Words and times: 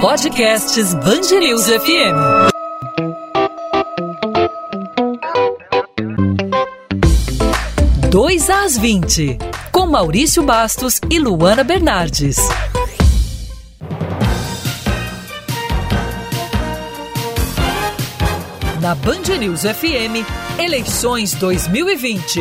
Podcasts 0.00 0.94
Bangerils 0.94 1.66
FM. 1.66 2.16
Dois 8.08 8.48
às 8.48 8.78
20, 8.78 9.36
com 9.70 9.86
Maurício 9.86 10.42
Bastos 10.42 11.02
e 11.10 11.18
Luana 11.18 11.62
Bernardes. 11.62 12.38
Na 18.80 18.94
Band 18.94 19.36
News 19.38 19.60
FM, 19.60 20.24
eleições 20.58 21.34
2020. 21.34 22.40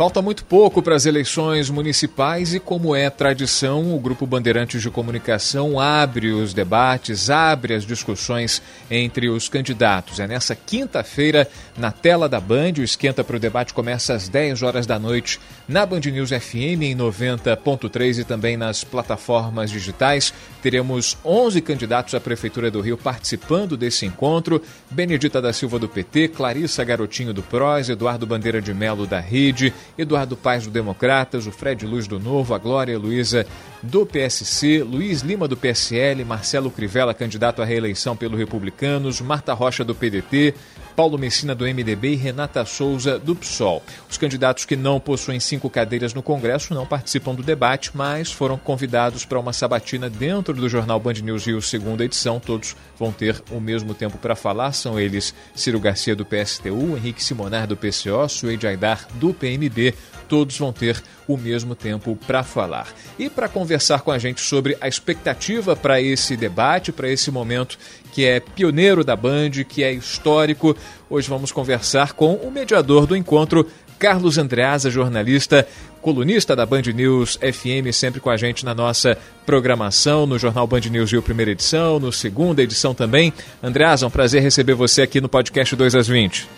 Falta 0.00 0.22
muito 0.22 0.46
pouco 0.46 0.80
para 0.80 0.96
as 0.96 1.04
eleições 1.04 1.68
municipais 1.68 2.54
e, 2.54 2.58
como 2.58 2.96
é 2.96 3.10
tradição, 3.10 3.94
o 3.94 4.00
Grupo 4.00 4.26
Bandeirantes 4.26 4.80
de 4.80 4.88
Comunicação 4.88 5.78
abre 5.78 6.32
os 6.32 6.54
debates, 6.54 7.28
abre 7.28 7.74
as 7.74 7.84
discussões 7.84 8.62
entre 8.90 9.28
os 9.28 9.46
candidatos. 9.46 10.18
É 10.18 10.26
nessa 10.26 10.56
quinta-feira, 10.56 11.46
na 11.76 11.92
tela 11.92 12.30
da 12.30 12.40
Band, 12.40 12.78
o 12.78 12.82
Esquenta 12.82 13.22
para 13.22 13.36
o 13.36 13.38
Debate 13.38 13.74
começa 13.74 14.14
às 14.14 14.26
10 14.26 14.62
horas 14.62 14.86
da 14.86 14.98
noite 14.98 15.38
na 15.68 15.84
Band 15.84 16.00
News 16.00 16.30
FM 16.30 16.80
em 16.80 16.96
90.3 16.96 18.20
e 18.20 18.24
também 18.24 18.56
nas 18.56 18.82
plataformas 18.82 19.70
digitais. 19.70 20.32
Teremos 20.62 21.18
11 21.22 21.60
candidatos 21.60 22.14
à 22.14 22.20
Prefeitura 22.20 22.70
do 22.70 22.80
Rio 22.80 22.96
participando 22.96 23.76
desse 23.76 24.06
encontro: 24.06 24.62
Benedita 24.90 25.42
da 25.42 25.52
Silva 25.52 25.78
do 25.78 25.90
PT, 25.90 26.28
Clarissa 26.28 26.82
Garotinho 26.84 27.34
do 27.34 27.42
PROS, 27.42 27.90
Eduardo 27.90 28.26
Bandeira 28.26 28.62
de 28.62 28.72
Melo 28.72 29.06
da 29.06 29.20
Rede. 29.20 29.74
Eduardo 29.98 30.36
Paes 30.36 30.64
do 30.64 30.70
Democratas, 30.70 31.46
o 31.46 31.52
Fred 31.52 31.86
Luz 31.86 32.06
do 32.06 32.18
Novo, 32.18 32.54
a 32.54 32.58
Glória 32.58 32.98
Luiza 32.98 33.46
do 33.82 34.04
PSC, 34.04 34.82
Luiz 34.82 35.22
Lima 35.22 35.48
do 35.48 35.56
PSL, 35.56 36.24
Marcelo 36.24 36.70
Crivella, 36.70 37.14
candidato 37.14 37.62
à 37.62 37.64
reeleição 37.64 38.16
pelo 38.16 38.36
Republicanos, 38.36 39.20
Marta 39.20 39.54
Rocha 39.54 39.84
do 39.84 39.94
PDT, 39.94 40.54
Paulo 40.94 41.16
Messina 41.16 41.54
do 41.54 41.64
MDB 41.64 42.12
e 42.12 42.16
Renata 42.16 42.64
Souza 42.64 43.18
do 43.18 43.34
PSOL. 43.34 43.82
Os 44.10 44.18
candidatos 44.18 44.64
que 44.66 44.76
não 44.76 45.00
possuem 45.00 45.40
cinco 45.40 45.70
cadeiras 45.70 46.12
no 46.12 46.22
Congresso 46.22 46.74
não 46.74 46.84
participam 46.84 47.34
do 47.34 47.42
debate, 47.42 47.90
mas 47.94 48.30
foram 48.30 48.58
convidados 48.58 49.24
para 49.24 49.40
uma 49.40 49.52
sabatina 49.52 50.10
dentro 50.10 50.52
do 50.52 50.68
jornal 50.68 51.00
Band 51.00 51.14
News 51.14 51.46
Rio, 51.46 51.62
segunda 51.62 52.04
edição. 52.04 52.38
Todos 52.38 52.76
vão 52.98 53.12
ter 53.12 53.42
o 53.50 53.60
mesmo 53.60 53.94
tempo 53.94 54.18
para 54.18 54.36
falar. 54.36 54.72
São 54.72 55.00
eles 55.00 55.34
Ciro 55.54 55.80
Garcia 55.80 56.14
do 56.14 56.26
PSTU, 56.26 56.96
Henrique 56.96 57.24
Simonar 57.24 57.66
do 57.66 57.76
PCO, 57.76 58.28
Suede 58.28 58.66
Aidar 58.66 59.06
do 59.14 59.32
PMB, 59.32 59.94
todos 60.30 60.56
vão 60.56 60.72
ter 60.72 61.02
o 61.26 61.36
mesmo 61.36 61.74
tempo 61.74 62.16
para 62.24 62.44
falar. 62.44 62.86
E 63.18 63.28
para 63.28 63.48
conversar 63.48 64.02
com 64.02 64.12
a 64.12 64.18
gente 64.18 64.40
sobre 64.40 64.78
a 64.80 64.86
expectativa 64.86 65.74
para 65.74 66.00
esse 66.00 66.36
debate, 66.36 66.92
para 66.92 67.10
esse 67.10 67.32
momento 67.32 67.76
que 68.12 68.24
é 68.24 68.38
pioneiro 68.38 69.02
da 69.02 69.16
Band, 69.16 69.50
que 69.68 69.82
é 69.82 69.92
histórico, 69.92 70.76
hoje 71.10 71.28
vamos 71.28 71.50
conversar 71.50 72.12
com 72.12 72.34
o 72.34 72.50
mediador 72.50 73.06
do 73.06 73.16
encontro, 73.16 73.66
Carlos 73.98 74.38
Andreasa, 74.38 74.88
jornalista, 74.88 75.66
colunista 76.00 76.54
da 76.56 76.64
Band 76.64 76.82
News 76.94 77.36
FM, 77.36 77.92
sempre 77.92 78.20
com 78.20 78.30
a 78.30 78.36
gente 78.36 78.64
na 78.64 78.74
nossa 78.74 79.18
programação, 79.44 80.26
no 80.26 80.38
Jornal 80.38 80.66
Band 80.66 80.80
News 80.90 81.12
Rio, 81.12 81.22
primeira 81.22 81.50
edição, 81.50 81.98
no 81.98 82.12
segunda 82.12 82.62
edição 82.62 82.94
também. 82.94 83.32
Andreasa, 83.62 84.06
um 84.06 84.10
prazer 84.10 84.40
receber 84.42 84.74
você 84.74 85.02
aqui 85.02 85.20
no 85.20 85.28
podcast 85.28 85.74
2 85.76 85.94
às 85.96 86.08
20. 86.08 86.48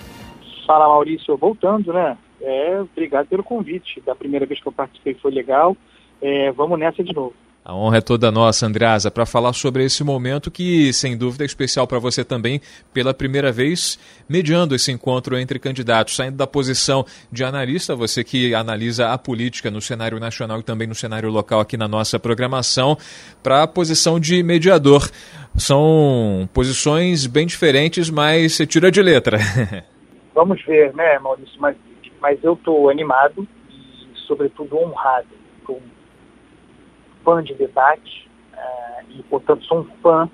Fala, 0.67 0.86
Maurício. 0.86 1.36
Voltando, 1.36 1.92
né? 1.92 2.17
É, 2.43 2.81
obrigado 2.81 3.29
pelo 3.29 3.45
convite. 3.45 4.01
Da 4.05 4.15
primeira 4.15 4.45
vez 4.45 4.61
que 4.61 4.67
eu 4.67 4.73
participei 4.73 5.15
foi 5.15 5.31
legal. 5.31 5.77
É, 6.21 6.51
vamos 6.53 6.79
nessa 6.79 7.03
de 7.03 7.15
novo. 7.15 7.35
A 7.64 7.73
honra 7.77 7.98
é 7.98 8.01
toda 8.01 8.33
nossa, 8.33 8.67
Andreasa, 8.67 9.08
para 9.08 9.25
falar 9.25 9.53
sobre 9.53 9.85
esse 9.85 10.03
momento 10.03 10.51
que, 10.51 10.92
sem 10.92 11.17
dúvida, 11.17 11.45
é 11.45 11.47
especial 11.47 11.86
para 11.86 12.01
você 12.01 12.25
também, 12.25 12.61
pela 12.92 13.14
primeira 13.14 13.53
vez, 13.53 14.01
mediando 14.29 14.75
esse 14.75 14.91
encontro 14.91 15.39
entre 15.39 15.61
candidatos, 15.61 16.17
saindo 16.17 16.36
da 16.36 16.45
posição 16.45 17.07
de 17.30 17.45
analista, 17.45 17.95
você 17.95 18.25
que 18.25 18.53
analisa 18.53 19.13
a 19.13 19.19
política 19.19 19.70
no 19.70 19.80
cenário 19.80 20.19
nacional 20.19 20.59
e 20.59 20.64
também 20.64 20.89
no 20.89 20.95
cenário 20.95 21.30
local 21.30 21.61
aqui 21.61 21.77
na 21.77 21.86
nossa 21.86 22.19
programação, 22.19 22.98
para 23.45 23.63
a 23.63 23.69
posição 23.69 24.19
de 24.19 24.42
mediador. 24.42 25.09
São 25.57 26.48
posições 26.53 27.29
bem 27.29 27.47
diferentes, 27.47 28.11
mas 28.11 28.55
você 28.55 28.67
tira 28.67 28.91
de 28.91 29.01
letra. 29.01 29.39
Vamos 30.35 30.61
ver, 30.64 30.92
né, 30.95 31.17
Maurício? 31.20 31.61
Mas 31.61 31.77
mas 32.23 32.43
eu 32.45 32.53
estou 32.53 32.89
animado 32.89 33.47
e, 33.69 34.17
sobretudo, 34.29 34.79
honrado. 34.79 35.27
Sou 35.67 35.77
um 35.77 37.25
fã 37.25 37.43
de 37.43 37.53
debate 37.55 38.31
uh, 38.55 39.05
e, 39.11 39.23
portanto, 39.25 39.65
sou 39.65 39.81
um 39.81 39.85
fã 40.01 40.31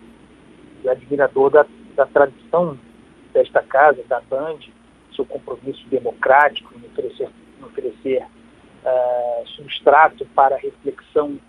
e 0.85 0.89
admirador 0.89 1.49
da, 1.51 1.67
da 1.97 2.05
tradição 2.05 2.79
desta 3.33 3.63
casa, 3.63 4.05
da 4.07 4.21
Band, 4.21 4.59
seu 5.17 5.25
compromisso 5.25 5.83
democrático 5.89 6.75
em 6.79 6.87
oferecer, 6.87 7.31
em 7.59 7.65
oferecer 7.65 8.23
uh, 8.23 9.49
substrato 9.49 10.27
para 10.27 10.57
a 10.57 10.59
reflexão 10.59 11.41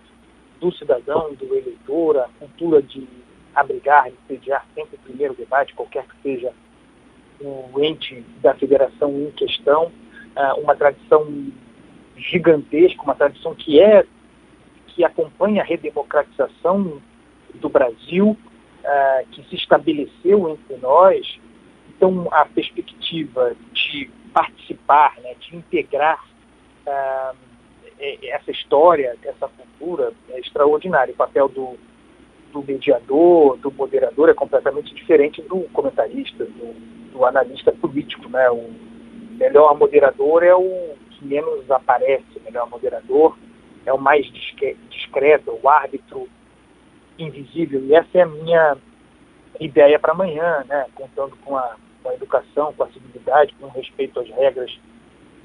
do 0.61 0.71
cidadão, 0.71 1.33
do 1.33 1.53
eleitor, 1.53 2.17
a 2.17 2.29
cultura 2.39 2.81
de 2.81 3.05
abrigar, 3.53 4.09
de 4.09 4.17
sediar 4.25 4.65
sempre 4.73 4.95
o 4.95 4.99
primeiro 4.99 5.33
debate, 5.33 5.73
qualquer 5.73 6.05
que 6.07 6.21
seja 6.21 6.53
o 7.41 7.81
ente 7.81 8.21
da 8.41 8.53
federação 8.53 9.11
em 9.11 9.31
questão 9.31 9.91
uh, 10.39 10.59
uma 10.61 10.75
tradição 10.75 11.51
gigantesca, 12.15 13.01
uma 13.03 13.15
tradição 13.15 13.53
que 13.53 13.79
é 13.79 14.05
que 14.87 15.03
acompanha 15.03 15.61
a 15.61 15.65
redemocratização 15.65 17.01
do 17.55 17.69
Brasil, 17.69 18.29
uh, 18.83 19.27
que 19.31 19.43
se 19.49 19.55
estabeleceu 19.55 20.49
entre 20.49 20.77
nós. 20.77 21.39
Então, 21.89 22.27
a 22.31 22.45
perspectiva 22.45 23.55
de 23.73 24.09
participar, 24.33 25.15
né, 25.21 25.35
de 25.39 25.55
integrar 25.55 26.23
uh, 26.87 27.35
essa 28.23 28.51
história, 28.51 29.17
essa 29.23 29.49
cultura 29.49 30.13
é 30.29 30.39
extraordinária. 30.39 31.13
O 31.13 31.17
papel 31.17 31.49
do, 31.49 31.77
do 32.53 32.63
mediador, 32.63 33.57
do 33.57 33.71
moderador 33.71 34.29
é 34.29 34.33
completamente 34.33 34.93
diferente 34.93 35.41
do 35.41 35.61
comentarista, 35.73 36.45
do, 36.45 37.11
do 37.11 37.25
analista 37.25 37.73
político, 37.73 38.29
né? 38.29 38.49
O, 38.49 38.88
melhor 39.39 39.77
moderador 39.77 40.43
é 40.43 40.53
o 40.53 40.95
que 41.11 41.25
menos 41.25 41.69
aparece, 41.71 42.25
o 42.35 42.43
melhor 42.43 42.69
moderador 42.69 43.37
é 43.85 43.93
o 43.93 43.97
mais 43.97 44.25
discreto, 44.89 45.57
o 45.63 45.69
árbitro 45.69 46.27
invisível. 47.17 47.83
E 47.85 47.95
essa 47.95 48.17
é 48.17 48.21
a 48.21 48.25
minha 48.25 48.77
ideia 49.59 49.97
para 49.97 50.11
amanhã, 50.11 50.63
né? 50.67 50.85
contando 50.93 51.35
com 51.37 51.57
a, 51.57 51.75
com 52.03 52.09
a 52.09 52.13
educação, 52.13 52.73
com 52.73 52.83
a 52.83 52.91
civilidade, 52.91 53.55
com 53.59 53.67
o 53.67 53.69
respeito 53.69 54.19
às 54.19 54.29
regras 54.29 54.77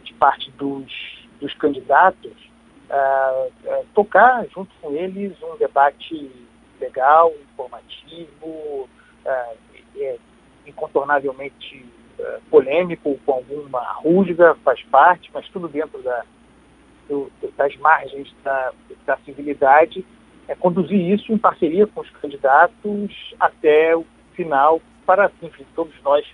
de 0.02 0.12
parte 0.14 0.50
dos, 0.52 0.92
dos 1.40 1.54
candidatos, 1.54 2.32
uh, 2.90 3.46
uh, 3.46 3.86
tocar 3.94 4.46
junto 4.54 4.70
com 4.80 4.92
eles 4.92 5.32
um 5.42 5.56
debate 5.56 6.30
legal, 6.80 7.32
informativo, 7.52 8.88
uh, 9.24 9.56
é, 9.96 10.18
incontornavelmente 10.66 11.86
polêmico, 12.50 13.18
com 13.24 13.32
alguma 13.32 13.80
rusga, 13.94 14.54
faz 14.64 14.82
parte, 14.84 15.30
mas 15.32 15.48
tudo 15.48 15.68
dentro 15.68 16.02
da, 16.02 16.24
do, 17.08 17.30
das 17.56 17.76
margens 17.76 18.32
da, 18.42 18.72
da 19.06 19.16
civilidade, 19.18 20.04
é 20.48 20.54
conduzir 20.54 21.00
isso 21.00 21.32
em 21.32 21.38
parceria 21.38 21.86
com 21.86 22.00
os 22.00 22.10
candidatos 22.10 23.34
até 23.40 23.96
o 23.96 24.04
final, 24.34 24.80
para, 25.06 25.30
enfim, 25.42 25.64
todos 25.74 25.94
nós 26.02 26.26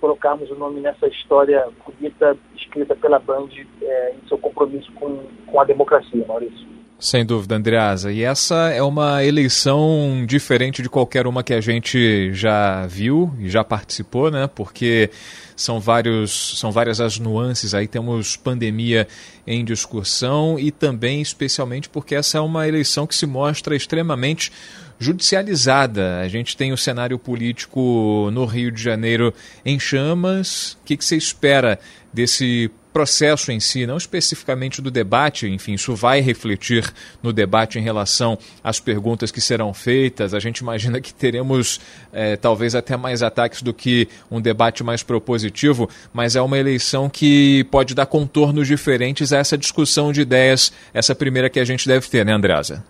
colocarmos 0.00 0.50
o 0.50 0.54
nome 0.54 0.80
nessa 0.80 1.06
história 1.08 1.68
bonita 1.84 2.36
escrita 2.56 2.94
pela 2.94 3.18
Band 3.18 3.48
é, 3.82 4.14
em 4.14 4.28
seu 4.28 4.38
compromisso 4.38 4.92
com, 4.92 5.24
com 5.46 5.60
a 5.60 5.64
democracia, 5.64 6.24
Maurício. 6.26 6.77
Sem 7.00 7.24
dúvida, 7.24 7.54
Andreasa. 7.54 8.10
E 8.10 8.24
essa 8.24 8.70
é 8.70 8.82
uma 8.82 9.24
eleição 9.24 10.24
diferente 10.26 10.82
de 10.82 10.88
qualquer 10.88 11.28
uma 11.28 11.44
que 11.44 11.54
a 11.54 11.60
gente 11.60 12.32
já 12.32 12.86
viu 12.88 13.32
e 13.38 13.48
já 13.48 13.62
participou, 13.62 14.32
né? 14.32 14.48
Porque 14.52 15.08
são, 15.54 15.78
vários, 15.78 16.58
são 16.58 16.72
várias 16.72 17.00
as 17.00 17.16
nuances. 17.16 17.72
Aí 17.72 17.86
temos 17.86 18.36
pandemia 18.36 19.06
em 19.46 19.64
discussão 19.64 20.58
e 20.58 20.72
também, 20.72 21.22
especialmente, 21.22 21.88
porque 21.88 22.16
essa 22.16 22.38
é 22.38 22.40
uma 22.40 22.66
eleição 22.66 23.06
que 23.06 23.14
se 23.14 23.26
mostra 23.26 23.76
extremamente 23.76 24.50
judicializada. 24.98 26.18
A 26.18 26.26
gente 26.26 26.56
tem 26.56 26.72
o 26.72 26.76
cenário 26.76 27.16
político 27.16 28.28
no 28.32 28.44
Rio 28.44 28.72
de 28.72 28.82
Janeiro 28.82 29.32
em 29.64 29.78
chamas. 29.78 30.72
O 30.72 30.84
que, 30.84 30.96
que 30.96 31.04
você 31.04 31.16
espera 31.16 31.78
desse 32.12 32.72
processo 32.92 33.52
em 33.52 33.60
si, 33.60 33.86
não 33.86 33.96
especificamente 33.96 34.80
do 34.80 34.90
debate, 34.90 35.46
enfim, 35.46 35.74
isso 35.74 35.94
vai 35.94 36.20
refletir 36.20 36.84
no 37.22 37.32
debate 37.32 37.78
em 37.78 37.82
relação 37.82 38.38
às 38.62 38.80
perguntas 38.80 39.30
que 39.30 39.40
serão 39.40 39.72
feitas. 39.72 40.34
A 40.34 40.40
gente 40.40 40.58
imagina 40.58 41.00
que 41.00 41.12
teremos 41.12 41.80
é, 42.12 42.36
talvez 42.36 42.74
até 42.74 42.96
mais 42.96 43.22
ataques 43.22 43.62
do 43.62 43.72
que 43.72 44.08
um 44.30 44.40
debate 44.40 44.82
mais 44.82 45.02
propositivo, 45.02 45.88
mas 46.12 46.36
é 46.36 46.42
uma 46.42 46.58
eleição 46.58 47.08
que 47.08 47.64
pode 47.70 47.94
dar 47.94 48.06
contornos 48.06 48.66
diferentes 48.66 49.32
a 49.32 49.38
essa 49.38 49.56
discussão 49.56 50.12
de 50.12 50.22
ideias, 50.22 50.72
essa 50.92 51.14
primeira 51.14 51.48
que 51.50 51.60
a 51.60 51.64
gente 51.64 51.86
deve 51.86 52.08
ter, 52.08 52.24
né, 52.24 52.32
Andreasa? 52.32 52.84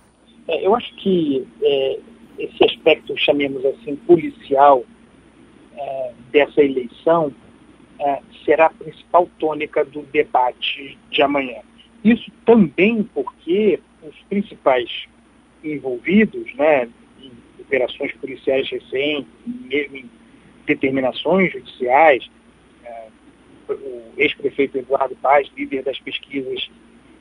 É, 0.47 0.67
eu 0.67 0.75
acho 0.75 0.95
que 0.97 1.47
é, 1.63 1.99
esse 2.39 2.65
aspecto, 2.65 3.15
chamemos 3.19 3.65
assim, 3.65 3.97
policial 3.97 4.85
é, 5.77 6.13
dessa 6.33 6.63
eleição 6.63 7.33
é, 8.01 8.21
será 8.45 8.67
a 8.67 8.71
principal 8.71 9.29
tônica 9.39 9.85
do 9.85 10.03
debate 10.03 10.99
de 11.11 11.23
amanhã. 11.23 11.61
Isso 12.05 12.31
também 12.45 13.03
porque 13.03 13.81
os 14.03 14.17
principais 14.29 15.07
envolvidos, 15.65 16.55
né, 16.55 16.89
em 17.21 17.33
operações 17.61 18.13
policiais 18.13 18.69
recentes, 18.71 19.27
mesmo 19.47 19.97
em 19.97 20.11
determinações 20.67 21.53
judiciais, 21.53 22.31
é, 22.85 23.09
o 23.69 24.13
ex-prefeito 24.17 24.79
Eduardo 24.79 25.17
Paz, 25.17 25.49
líder 25.57 25.83
das 25.83 25.99
pesquisas, 25.99 26.71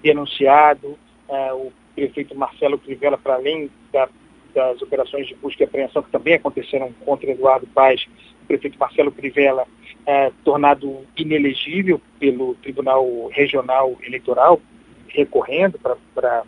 denunciado, 0.04 0.98
é, 1.30 1.54
o 1.54 1.72
prefeito 1.96 2.36
Marcelo 2.36 2.78
Crivella, 2.78 3.18
para 3.18 3.36
além 3.36 3.72
da, 3.92 4.08
das 4.54 4.82
operações 4.82 5.28
de 5.28 5.36
busca 5.36 5.64
e 5.64 5.66
apreensão 5.66 6.04
que 6.04 6.12
também 6.12 6.36
aconteceram 6.36 6.94
contra 7.04 7.32
Eduardo 7.32 7.66
Paz, 7.68 8.08
o 8.44 8.46
prefeito 8.48 8.78
Marcelo 8.78 9.12
Crivella 9.12 9.68
é, 10.08 10.32
tornado 10.46 11.06
inelegível 11.18 12.02
pelo 12.18 12.56
Tribunal 12.56 13.28
Regional 13.28 13.98
Eleitoral, 14.02 14.62
recorrendo 15.10 15.78
para 16.16 16.44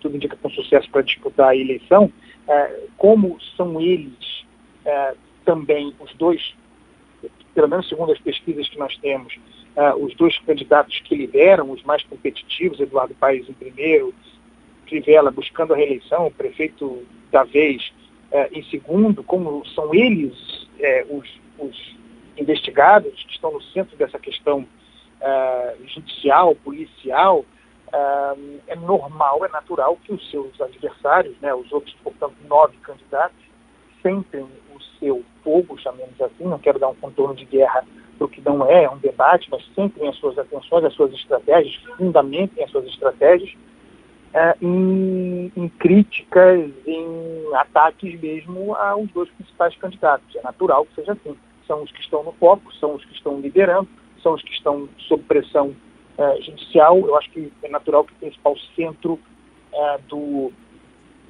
tudo 0.00 0.16
indica 0.16 0.36
com 0.36 0.50
sucesso 0.50 0.90
para 0.90 1.02
disputar 1.02 1.50
a 1.50 1.56
eleição, 1.56 2.12
é, 2.48 2.80
como 2.96 3.38
são 3.56 3.80
eles 3.80 4.44
é, 4.84 5.14
também 5.44 5.94
os 6.00 6.12
dois, 6.14 6.54
pelo 7.54 7.68
menos 7.68 7.88
segundo 7.88 8.12
as 8.12 8.18
pesquisas 8.18 8.68
que 8.68 8.78
nós 8.78 8.96
temos, 8.98 9.38
é, 9.76 9.94
os 9.94 10.14
dois 10.16 10.36
candidatos 10.40 11.00
que 11.00 11.14
lideram, 11.14 11.70
os 11.70 11.82
mais 11.84 12.02
competitivos, 12.04 12.80
Eduardo 12.80 13.14
Paes 13.14 13.48
em 13.48 13.52
primeiro, 13.52 14.12
Crivella 14.86 15.30
buscando 15.30 15.74
a 15.74 15.76
reeleição, 15.76 16.26
o 16.26 16.30
prefeito 16.30 17.04
da 17.30 17.44
vez 17.44 17.92
é, 18.32 18.48
em 18.52 18.62
segundo, 18.64 19.22
como 19.22 19.64
são 19.66 19.94
eles 19.94 20.68
é, 20.80 21.06
os, 21.08 21.28
os 21.58 21.96
investigados 22.36 23.12
que 23.24 23.32
estão 23.32 23.52
no 23.52 23.62
centro 23.62 23.96
dessa 23.96 24.18
questão 24.18 24.60
uh, 24.60 25.86
judicial, 25.86 26.54
policial, 26.56 27.44
uh, 27.88 28.60
é 28.66 28.76
normal, 28.76 29.44
é 29.44 29.48
natural 29.48 29.96
que 30.04 30.12
os 30.12 30.30
seus 30.30 30.60
adversários, 30.60 31.36
né, 31.40 31.54
os 31.54 31.70
outros, 31.72 31.94
portanto, 32.02 32.34
nove 32.48 32.76
candidatos, 32.78 33.36
sentem 34.02 34.46
o 34.74 34.80
seu 34.98 35.24
fogo, 35.42 35.78
chamemos 35.78 36.20
assim, 36.20 36.44
não 36.44 36.58
quero 36.58 36.78
dar 36.78 36.88
um 36.88 36.94
contorno 36.94 37.34
de 37.34 37.44
guerra 37.44 37.84
para 38.16 38.24
o 38.24 38.28
que 38.28 38.40
não 38.40 38.66
é, 38.66 38.84
é 38.84 38.90
um 38.90 38.98
debate, 38.98 39.48
mas 39.50 39.64
centrem 39.74 40.08
as 40.08 40.16
suas 40.16 40.38
atenções, 40.38 40.84
as 40.84 40.94
suas 40.94 41.12
estratégias, 41.12 41.74
fundamentem 41.96 42.64
as 42.64 42.70
suas 42.70 42.86
estratégias 42.86 43.52
uh, 44.32 44.64
em, 44.64 45.52
em 45.56 45.68
críticas, 45.68 46.70
em 46.86 47.54
ataques 47.54 48.18
mesmo 48.20 48.74
aos 48.74 49.10
dois 49.10 49.28
principais 49.30 49.76
candidatos. 49.76 50.34
É 50.36 50.42
natural 50.42 50.86
que 50.86 50.94
seja 50.94 51.12
assim 51.12 51.36
são 51.66 51.82
os 51.82 51.90
que 51.90 52.00
estão 52.00 52.22
no 52.22 52.32
foco, 52.32 52.74
são 52.76 52.94
os 52.94 53.04
que 53.04 53.14
estão 53.14 53.40
liderando, 53.40 53.88
são 54.22 54.34
os 54.34 54.42
que 54.42 54.52
estão 54.52 54.88
sob 55.08 55.22
pressão 55.24 55.74
uh, 56.18 56.42
judicial. 56.42 56.98
Eu 56.98 57.16
acho 57.16 57.30
que 57.30 57.52
é 57.62 57.68
natural 57.68 58.04
que 58.04 58.12
o 58.12 58.16
principal 58.16 58.56
centro 58.74 59.14
uh, 59.14 60.02
do, 60.08 60.52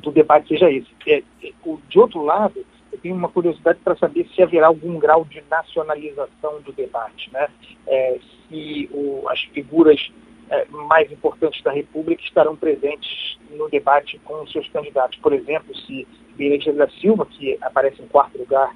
do 0.01 0.11
debate 0.11 0.49
seja 0.49 0.71
esse. 0.71 0.89
É, 1.07 1.23
é, 1.43 1.53
de 1.89 1.99
outro 1.99 2.23
lado, 2.23 2.65
eu 2.93 2.99
tenho 2.99 3.15
uma 3.15 3.29
curiosidade 3.29 3.79
para 3.83 3.97
saber 3.97 4.29
se 4.35 4.43
haverá 4.43 4.69
algum 4.69 4.99
grau 4.99 5.25
de 5.25 5.43
nacionalização 5.51 6.61
do 6.63 6.73
debate, 6.73 7.31
né? 7.33 7.49
É, 7.87 8.19
se 8.49 8.89
o, 8.93 9.29
as 9.29 9.41
figuras 9.53 10.11
é, 10.51 10.65
mais 10.67 11.11
importantes 11.11 11.63
da 11.63 11.73
República 11.73 12.23
estarão 12.23 12.57
presentes 12.57 13.39
no 13.51 13.69
debate 13.69 14.19
com 14.25 14.47
seus 14.47 14.69
candidatos. 14.69 15.19
Por 15.19 15.33
exemplo, 15.33 15.75
se 15.75 16.07
Benedito 16.37 16.73
da 16.75 16.89
Silva, 16.89 17.27
que 17.27 17.59
aparece 17.61 18.01
em 18.03 18.07
quarto 18.07 18.39
lugar 18.39 18.75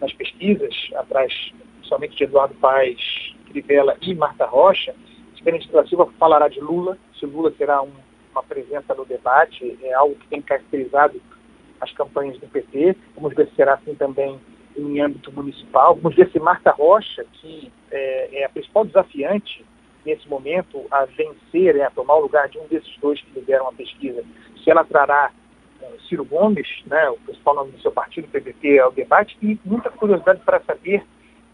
nas 0.00 0.12
pesquisas, 0.12 0.74
atrás 0.96 1.32
somente 1.82 2.16
de 2.16 2.24
Eduardo 2.24 2.54
Paes, 2.56 3.34
Crivella 3.48 3.96
e 4.02 4.14
Marta 4.14 4.44
Rocha, 4.44 4.94
Benedito 5.46 5.72
da 5.72 5.86
Silva 5.86 6.12
falará 6.18 6.48
de 6.48 6.58
Lula, 6.58 6.98
se 7.20 7.24
Lula 7.24 7.52
terá 7.52 7.80
um, 7.80 7.92
uma 8.32 8.42
presença 8.42 8.92
no 8.96 9.04
debate, 9.04 9.78
é 9.80 9.94
algo 9.94 10.16
que 10.16 10.26
tem 10.26 10.42
caracterizado 10.42 11.22
as 11.80 11.92
campanhas 11.92 12.36
do 12.40 12.48
PT. 12.48 12.96
Vamos 13.14 13.32
ver 13.32 13.46
se 13.48 13.54
será 13.54 13.74
assim 13.74 13.94
também 13.94 14.40
em 14.76 15.00
âmbito 15.00 15.30
municipal. 15.30 15.94
Vamos 15.94 16.16
ver 16.16 16.28
se 16.32 16.40
Marta 16.40 16.72
Rocha, 16.72 17.24
que 17.34 17.70
é, 17.92 18.40
é 18.40 18.44
a 18.44 18.48
principal 18.48 18.84
desafiante 18.86 19.64
nesse 20.04 20.28
momento 20.28 20.84
a 20.90 21.04
vencer, 21.04 21.76
é, 21.76 21.84
a 21.84 21.90
tomar 21.90 22.16
o 22.16 22.22
lugar 22.22 22.48
de 22.48 22.58
um 22.58 22.66
desses 22.66 22.96
dois 22.98 23.20
que 23.20 23.38
lideram 23.38 23.68
a 23.68 23.72
pesquisa, 23.72 24.24
se 24.64 24.68
ela 24.68 24.82
trará 24.82 25.30
Ciro 26.08 26.24
Gomes, 26.24 26.68
né, 26.86 27.08
o 27.10 27.16
principal 27.18 27.54
nome 27.54 27.72
do 27.72 27.80
seu 27.80 27.92
partido, 27.92 28.28
PDT, 28.28 28.78
ao 28.78 28.92
debate, 28.92 29.36
e 29.42 29.58
muita 29.64 29.90
curiosidade 29.90 30.40
para 30.44 30.60
saber 30.60 31.04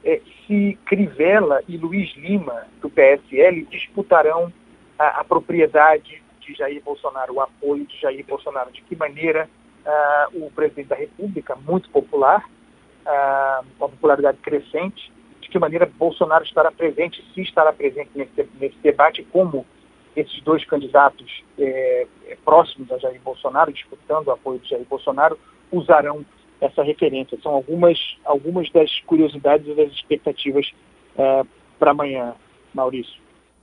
é, 0.05 0.21
se 0.47 0.79
Crivella 0.85 1.63
e 1.69 1.77
Luiz 1.77 2.15
Lima, 2.17 2.67
do 2.81 2.91
PSL, 2.91 3.65
disputarão 3.71 4.53
a, 4.99 5.21
a, 5.21 5.25
propriedade 5.25 6.23
de 6.41 6.55
Jair 6.55 6.83
Bolsonaro, 6.83 7.35
o 7.35 7.41
apoio 7.41 7.87
de 7.87 8.01
Jair 8.01 8.25
Bolsonaro. 8.27 8.73
De 8.73 8.83
que 8.83 8.97
maneira 8.97 9.49
uh, 9.87 10.45
o 10.45 10.51
presidente 10.51 10.89
da 10.89 10.97
República, 10.97 11.57
muito 11.57 11.89
popular, 11.91 12.45
uh, 13.07 13.65
uma 13.79 13.89
popularidade 13.89 14.39
crescente, 14.39 15.13
de 15.41 15.49
que 15.49 15.59
maneira 15.59 15.87
Bolsonaro 15.87 16.45
estará 16.45 16.71
presente, 16.73 17.25
se 17.33 17.43
estará 17.43 17.73
presente 17.73 18.11
nesse, 18.15 18.49
nesse 18.59 18.77
debate, 18.83 19.23
como 19.31 19.65
esses 20.17 20.41
dois 20.43 20.65
candidatos 20.65 21.43
é, 21.59 22.07
é, 22.27 22.37
próximos 22.45 22.91
a 22.93 22.99
Jair 22.99 23.21
Bolsonaro, 23.23 23.73
disputando 23.73 24.29
o 24.29 24.33
apoio 24.33 24.59
de 24.59 24.69
Jair 24.69 24.85
Bolsonaro, 24.85 25.39
usarão 25.71 26.25
essa 26.61 26.83
referência. 26.83 27.39
São 27.43 27.53
algumas, 27.53 27.99
algumas 28.25 28.71
das 28.71 29.01
curiosidades 29.01 29.67
e 29.67 29.75
das 29.75 29.93
expectativas 29.93 30.71
é, 31.17 31.43
para 31.79 31.93
amanhã, 31.93 32.35
Maurício. 32.75 33.22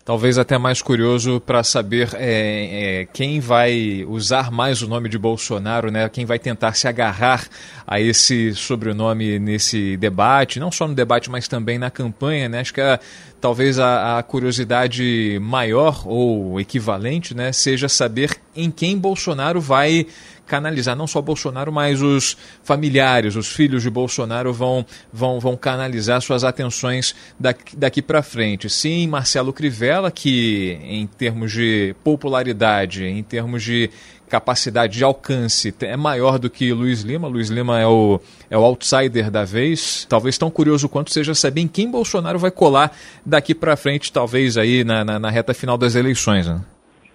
Talvez 0.09 0.39
até 0.39 0.57
mais 0.57 0.81
curioso 0.81 1.39
para 1.39 1.63
saber 1.63 2.09
é, 2.15 3.01
é, 3.01 3.05
quem 3.13 3.39
vai 3.39 4.03
usar 4.07 4.49
mais 4.49 4.81
o 4.81 4.87
nome 4.87 5.07
de 5.07 5.19
Bolsonaro, 5.19 5.91
né? 5.91 6.09
quem 6.09 6.25
vai 6.25 6.39
tentar 6.39 6.73
se 6.73 6.87
agarrar 6.87 7.47
a 7.85 8.01
esse 8.01 8.55
sobrenome 8.55 9.37
nesse 9.37 9.95
debate, 9.97 10.59
não 10.59 10.71
só 10.71 10.87
no 10.87 10.95
debate, 10.95 11.29
mas 11.29 11.47
também 11.47 11.77
na 11.77 11.91
campanha. 11.91 12.49
Né? 12.49 12.61
Acho 12.61 12.73
que 12.73 12.81
a, 12.81 12.99
talvez 13.39 13.77
a, 13.77 14.17
a 14.17 14.23
curiosidade 14.23 15.37
maior 15.43 16.01
ou 16.07 16.59
equivalente 16.59 17.35
né, 17.35 17.51
seja 17.51 17.87
saber 17.87 18.35
em 18.55 18.71
quem 18.71 18.97
Bolsonaro 18.97 19.61
vai 19.61 20.07
canalizar 20.49 20.95
não 20.95 21.07
só 21.07 21.21
Bolsonaro, 21.21 21.71
mas 21.71 22.01
os 22.01 22.35
familiares, 22.63 23.35
os 23.35 23.47
filhos 23.47 23.83
de 23.83 23.89
Bolsonaro 23.89 24.51
vão, 24.51 24.85
vão, 25.13 25.39
vão 25.39 25.55
canalizar 25.55 26.19
suas 26.21 26.43
atenções 26.43 27.15
daqui, 27.39 27.75
daqui 27.77 28.01
para 28.01 28.21
frente. 28.21 28.69
Sim, 28.69 29.07
Marcelo 29.07 29.53
Crivella, 29.53 30.11
que 30.11 30.77
em 30.81 31.05
termos 31.05 31.51
de 31.51 31.95
popularidade, 32.03 33.05
em 33.05 33.23
termos 33.23 33.63
de 33.63 33.89
capacidade 34.29 34.97
de 34.97 35.03
alcance 35.03 35.73
é 35.81 35.97
maior 35.97 36.37
do 36.37 36.49
que 36.49 36.71
Luiz 36.71 37.01
Lima. 37.01 37.27
Luiz 37.27 37.49
Lima 37.49 37.79
é 37.79 37.87
o, 37.87 38.21
é 38.49 38.57
o 38.57 38.63
outsider 38.63 39.31
da 39.31 39.43
vez. 39.43 40.05
Talvez 40.07 40.37
tão 40.37 40.51
curioso 40.51 40.87
quanto 40.87 41.11
seja 41.11 41.33
saber 41.33 41.61
em 41.61 41.67
quem 41.67 41.89
Bolsonaro 41.89 42.37
vai 42.37 42.51
colar 42.51 42.95
daqui 43.25 43.55
para 43.55 43.75
frente, 43.75 44.13
talvez 44.13 44.57
aí 44.57 44.83
na, 44.83 45.03
na, 45.03 45.19
na, 45.19 45.29
reta 45.29 45.53
final 45.53 45.77
das 45.77 45.95
eleições. 45.95 46.47
Né? 46.47 46.61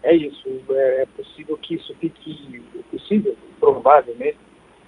É 0.03 0.15
isso. 0.17 0.45
É, 0.71 1.03
é 1.03 1.07
possível 1.35 1.59
que 1.59 1.75
isso 1.75 1.95
fique 2.01 2.63
possível, 2.91 3.37
provavelmente, 3.59 4.39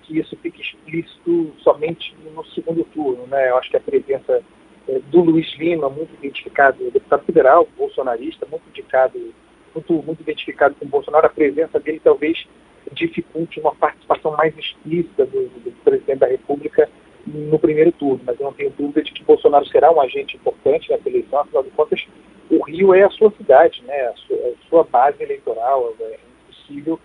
que 0.03 0.19
isso 0.19 0.37
fique 0.37 0.63
explícito 0.63 1.53
somente 1.59 2.17
no 2.35 2.45
segundo 2.47 2.85
turno. 2.85 3.27
Né? 3.27 3.51
Eu 3.51 3.59
acho 3.59 3.71
que 3.71 3.77
a 3.77 3.81
presença 3.81 4.43
é, 4.89 4.99
do 5.11 5.21
Luiz 5.21 5.53
Lima, 5.59 5.89
muito 5.89 6.15
identificado, 6.15 6.91
deputado 6.91 7.25
federal, 7.25 7.69
bolsonarista, 7.77 8.47
muito 8.49 8.69
indicado, 8.69 9.19
muito, 9.75 9.93
muito 10.03 10.23
identificado 10.23 10.77
com 10.77 10.85
o 10.85 10.89
Bolsonaro, 10.89 11.27
a 11.27 11.31
presença 11.31 11.81
dele 11.81 12.01
talvez 12.03 12.47
dificulte 12.93 13.59
uma 13.59 13.75
participação 13.75 14.33
mais 14.37 14.57
explícita 14.57 15.27
do, 15.27 15.49
do 15.49 15.73
presidente 15.83 16.21
da 16.21 16.29
República 16.29 16.89
no 17.27 17.59
primeiro 17.59 17.91
turno, 17.91 18.21
mas 18.25 18.39
eu 18.39 18.47
não 18.47 18.53
tenho 18.53 18.71
dúvida 18.71 19.03
de 19.03 19.13
que 19.13 19.25
Bolsonaro 19.25 19.67
será 19.67 19.91
um 19.91 20.01
agente 20.01 20.37
importante 20.37 20.89
nessa 20.89 21.09
eleição, 21.09 21.41
afinal 21.41 21.65
de 21.65 21.71
contas, 21.71 22.07
o 22.49 22.63
Rio 22.63 22.95
é 22.95 23.03
a 23.03 23.11
sua 23.11 23.33
cidade, 23.33 23.83
né? 23.85 24.07
a, 24.07 24.15
sua, 24.15 24.37
a 24.37 24.69
sua 24.69 24.85
base 24.85 25.21
eleitoral, 25.21 25.93
impossível 26.71 26.99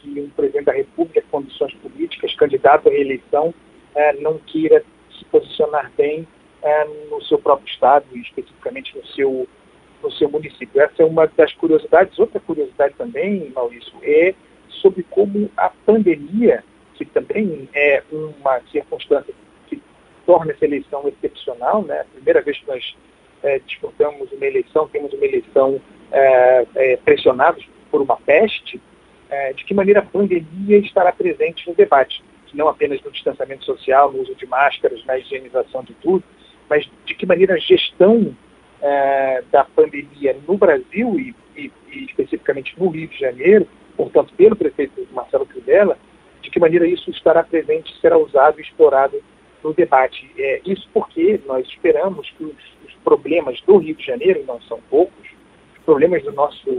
que 0.00 0.20
um 0.20 0.28
presidente 0.30 0.64
da 0.64 0.72
República, 0.72 1.24
condições 1.30 1.74
políticas, 1.74 2.34
candidato 2.34 2.88
à 2.88 2.92
reeleição, 2.92 3.54
é, 3.94 4.12
não 4.14 4.38
queira 4.38 4.84
se 5.18 5.24
posicionar 5.26 5.90
bem 5.96 6.26
é, 6.62 6.84
no 7.10 7.22
seu 7.22 7.38
próprio 7.38 7.68
estado, 7.68 8.04
e 8.12 8.20
especificamente 8.20 8.96
no 8.96 9.06
seu 9.06 9.48
no 10.02 10.12
seu 10.12 10.28
município. 10.28 10.82
Essa 10.82 11.02
é 11.02 11.06
uma 11.06 11.26
das 11.26 11.54
curiosidades. 11.54 12.18
Outra 12.18 12.38
curiosidade 12.38 12.92
também, 12.98 13.50
Maurício, 13.54 13.94
é 14.02 14.34
sobre 14.68 15.02
como 15.04 15.50
a 15.56 15.70
pandemia, 15.70 16.62
que 16.92 17.06
também 17.06 17.66
é 17.72 18.02
uma 18.12 18.60
circunstância 18.70 19.32
que 19.66 19.80
torna 20.26 20.52
essa 20.52 20.66
eleição 20.66 21.08
excepcional, 21.08 21.82
né? 21.82 22.00
A 22.00 22.04
primeira 22.04 22.42
vez 22.42 22.58
que 22.58 22.68
nós 22.68 22.94
é, 23.42 23.58
disputamos 23.60 24.30
uma 24.30 24.44
eleição, 24.44 24.86
temos 24.88 25.10
uma 25.14 25.24
eleição 25.24 25.80
é, 26.12 26.66
é, 26.74 26.96
pressionados 26.98 27.66
por 27.90 28.02
uma 28.02 28.18
peste, 28.18 28.78
é, 29.34 29.52
de 29.52 29.64
que 29.64 29.74
maneira 29.74 30.00
a 30.00 30.04
pandemia 30.04 30.78
estará 30.78 31.10
presente 31.12 31.68
no 31.68 31.74
debate, 31.74 32.22
não 32.54 32.68
apenas 32.68 33.02
no 33.02 33.10
distanciamento 33.10 33.64
social, 33.64 34.12
no 34.12 34.20
uso 34.22 34.34
de 34.36 34.46
máscaras, 34.46 35.04
na 35.04 35.18
higienização 35.18 35.82
de 35.82 35.92
tudo, 35.94 36.22
mas 36.70 36.88
de 37.04 37.14
que 37.14 37.26
maneira 37.26 37.54
a 37.54 37.58
gestão 37.58 38.34
é, 38.80 39.42
da 39.50 39.64
pandemia 39.64 40.36
no 40.46 40.56
Brasil 40.56 41.18
e, 41.18 41.34
e, 41.56 41.72
e, 41.92 42.04
especificamente 42.04 42.78
no 42.78 42.90
Rio 42.90 43.08
de 43.08 43.18
Janeiro, 43.18 43.66
portanto 43.96 44.32
pelo 44.36 44.54
prefeito 44.54 45.06
Marcelo 45.12 45.46
Crivella, 45.46 45.98
de 46.42 46.50
que 46.50 46.60
maneira 46.60 46.86
isso 46.86 47.10
estará 47.10 47.42
presente, 47.42 47.92
será 48.00 48.16
usado 48.16 48.60
e 48.60 48.62
explorado 48.62 49.20
no 49.64 49.72
debate. 49.72 50.30
É, 50.38 50.60
isso 50.64 50.88
porque 50.94 51.40
nós 51.44 51.66
esperamos 51.66 52.30
que 52.38 52.44
os, 52.44 52.54
os 52.86 52.94
problemas 53.02 53.60
do 53.62 53.78
Rio 53.78 53.96
de 53.96 54.06
Janeiro, 54.06 54.40
e 54.40 54.44
não 54.44 54.60
são 54.62 54.78
poucos, 54.88 55.26
os 55.76 55.84
problemas 55.84 56.22
do 56.22 56.32
nosso 56.32 56.70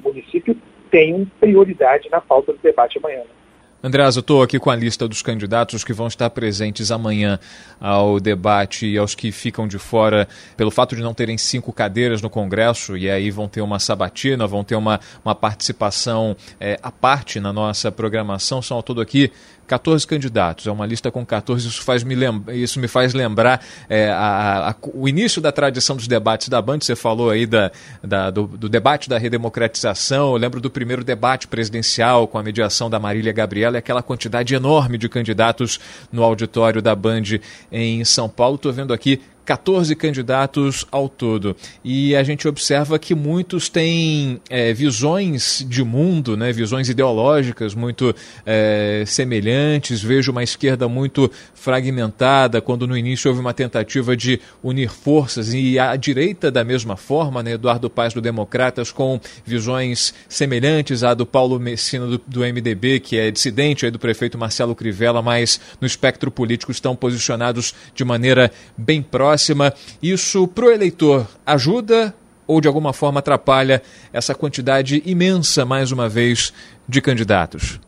município 0.00 0.56
tenham 0.94 1.26
prioridade 1.40 2.08
na 2.08 2.20
pauta 2.20 2.52
do 2.52 2.58
debate 2.62 2.98
amanhã. 2.98 3.18
Né? 3.18 3.34
Andreas, 3.82 4.14
eu 4.14 4.20
estou 4.20 4.44
aqui 4.44 4.60
com 4.60 4.70
a 4.70 4.76
lista 4.76 5.08
dos 5.08 5.22
candidatos 5.22 5.82
que 5.82 5.92
vão 5.92 6.06
estar 6.06 6.30
presentes 6.30 6.92
amanhã 6.92 7.38
ao 7.80 8.20
debate 8.20 8.86
e 8.86 8.96
aos 8.96 9.14
que 9.14 9.32
ficam 9.32 9.66
de 9.66 9.76
fora 9.76 10.28
pelo 10.56 10.70
fato 10.70 10.94
de 10.94 11.02
não 11.02 11.12
terem 11.12 11.36
cinco 11.36 11.72
cadeiras 11.72 12.22
no 12.22 12.30
Congresso 12.30 12.96
e 12.96 13.10
aí 13.10 13.28
vão 13.30 13.48
ter 13.48 13.60
uma 13.60 13.80
sabatina, 13.80 14.46
vão 14.46 14.62
ter 14.62 14.76
uma, 14.76 15.00
uma 15.22 15.34
participação 15.34 16.36
é, 16.60 16.78
à 16.80 16.92
parte 16.92 17.40
na 17.40 17.52
nossa 17.52 17.90
programação. 17.90 18.62
São 18.62 18.76
ao 18.76 18.82
todo 18.82 19.00
aqui 19.00 19.30
14 19.66 20.06
candidatos, 20.06 20.66
é 20.66 20.70
uma 20.70 20.86
lista 20.86 21.10
com 21.10 21.24
14, 21.24 21.68
isso, 21.68 21.82
faz 21.82 22.02
me, 22.02 22.14
isso 22.52 22.78
me 22.78 22.88
faz 22.88 23.14
lembrar 23.14 23.64
é, 23.88 24.10
a, 24.10 24.70
a, 24.70 24.74
o 24.92 25.08
início 25.08 25.40
da 25.40 25.52
tradição 25.52 25.96
dos 25.96 26.06
debates 26.06 26.48
da 26.48 26.60
Band, 26.60 26.80
você 26.80 26.96
falou 26.96 27.30
aí 27.30 27.46
da, 27.46 27.70
da 28.02 28.30
do, 28.30 28.46
do, 28.46 28.68
debate 28.68 29.08
da 29.08 29.18
redemocratização, 29.18 30.32
eu 30.32 30.36
lembro 30.36 30.60
do 30.60 30.70
primeiro 30.70 31.04
debate 31.04 31.46
presidencial 31.46 32.26
com 32.26 32.38
a 32.38 32.42
mediação 32.42 32.88
da 32.88 32.98
Marília 32.98 33.32
Gabriela 33.32 33.78
aquela 33.78 34.02
quantidade 34.02 34.54
enorme 34.54 34.98
de 34.98 35.08
candidatos 35.08 35.78
no 36.12 36.22
auditório 36.22 36.80
da 36.80 36.94
Band 36.94 37.22
em 37.70 38.04
São 38.04 38.28
Paulo, 38.28 38.56
estou 38.56 38.72
vendo 38.72 38.92
aqui 38.92 39.20
14 39.44 39.94
candidatos 39.94 40.86
ao 40.90 41.08
todo. 41.08 41.54
E 41.84 42.16
a 42.16 42.22
gente 42.22 42.48
observa 42.48 42.98
que 42.98 43.14
muitos 43.14 43.68
têm 43.68 44.40
é, 44.48 44.72
visões 44.72 45.64
de 45.68 45.84
mundo, 45.84 46.36
né, 46.36 46.52
visões 46.52 46.88
ideológicas 46.88 47.74
muito 47.74 48.14
é, 48.46 49.04
semelhantes. 49.06 50.02
Vejo 50.02 50.32
uma 50.32 50.42
esquerda 50.42 50.88
muito 50.88 51.30
fragmentada, 51.54 52.60
quando 52.60 52.86
no 52.86 52.96
início 52.96 53.28
houve 53.28 53.40
uma 53.40 53.52
tentativa 53.52 54.16
de 54.16 54.40
unir 54.62 54.88
forças, 54.88 55.52
e 55.52 55.78
a 55.78 55.94
direita, 55.96 56.50
da 56.50 56.64
mesma 56.64 56.96
forma, 56.96 57.42
né, 57.42 57.52
Eduardo 57.52 57.90
Paz 57.90 58.14
do 58.14 58.20
Democratas, 58.20 58.90
com 58.90 59.20
visões 59.44 60.14
semelhantes 60.28 61.02
à 61.02 61.12
do 61.12 61.26
Paulo 61.26 61.60
Messina 61.60 62.06
do, 62.06 62.20
do 62.26 62.40
MDB, 62.40 63.00
que 63.00 63.18
é 63.18 63.30
dissidente 63.30 63.84
aí 63.84 63.90
do 63.90 63.98
prefeito 63.98 64.38
Marcelo 64.38 64.74
Crivella, 64.74 65.20
mas 65.20 65.60
no 65.80 65.86
espectro 65.86 66.30
político 66.30 66.72
estão 66.72 66.96
posicionados 66.96 67.74
de 67.94 68.04
maneira 68.04 68.50
bem 68.76 69.02
próxima 69.02 69.33
próxima. 69.34 69.72
Isso 70.02 70.46
para 70.46 70.66
o 70.66 70.70
eleitor 70.70 71.26
ajuda 71.44 72.14
ou 72.46 72.60
de 72.60 72.68
alguma 72.68 72.92
forma 72.92 73.18
atrapalha 73.18 73.82
essa 74.12 74.34
quantidade 74.34 75.02
imensa, 75.04 75.64
mais 75.64 75.90
uma 75.90 76.08
vez, 76.08 76.52
de 76.88 77.00
candidatos? 77.00 77.80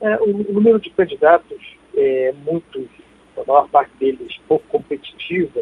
É, 0.00 0.16
o 0.16 0.52
número 0.52 0.80
de 0.80 0.90
candidatos 0.90 1.58
é 1.94 2.32
muito, 2.44 2.88
a 3.36 3.44
maior 3.46 3.68
parte 3.68 3.92
deles 4.00 4.34
pouco 4.48 4.64
competitiva, 4.68 5.60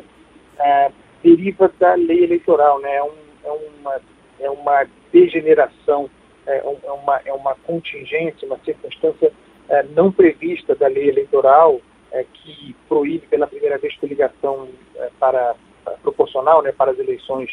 é, 0.59 0.90
deriva 1.23 1.71
da 1.78 1.95
lei 1.95 2.25
eleitoral, 2.25 2.81
né? 2.81 2.97
É, 2.97 3.02
um, 3.02 3.11
é 3.45 3.50
uma, 3.50 4.00
é 4.40 4.50
uma 4.50 4.87
degeneração, 5.12 6.09
é, 6.47 6.59
é 6.59 6.93
uma, 6.93 7.21
é 7.25 7.33
uma 7.33 7.55
contingência, 7.66 8.47
uma 8.47 8.59
circunstância 8.64 9.33
é, 9.69 9.83
não 9.95 10.12
prevista 10.12 10.75
da 10.76 10.87
lei 10.87 11.09
eleitoral 11.09 11.81
é, 12.12 12.25
que 12.25 12.75
proíbe 12.88 13.26
pela 13.26 13.46
primeira 13.46 13.78
vez 13.78 13.94
coligação 13.96 14.68
é, 14.96 15.10
para, 15.18 15.54
para, 15.84 15.96
proporcional 15.98 16.62
né, 16.62 16.72
para 16.72 16.92
as 16.92 16.98
eleições 16.98 17.50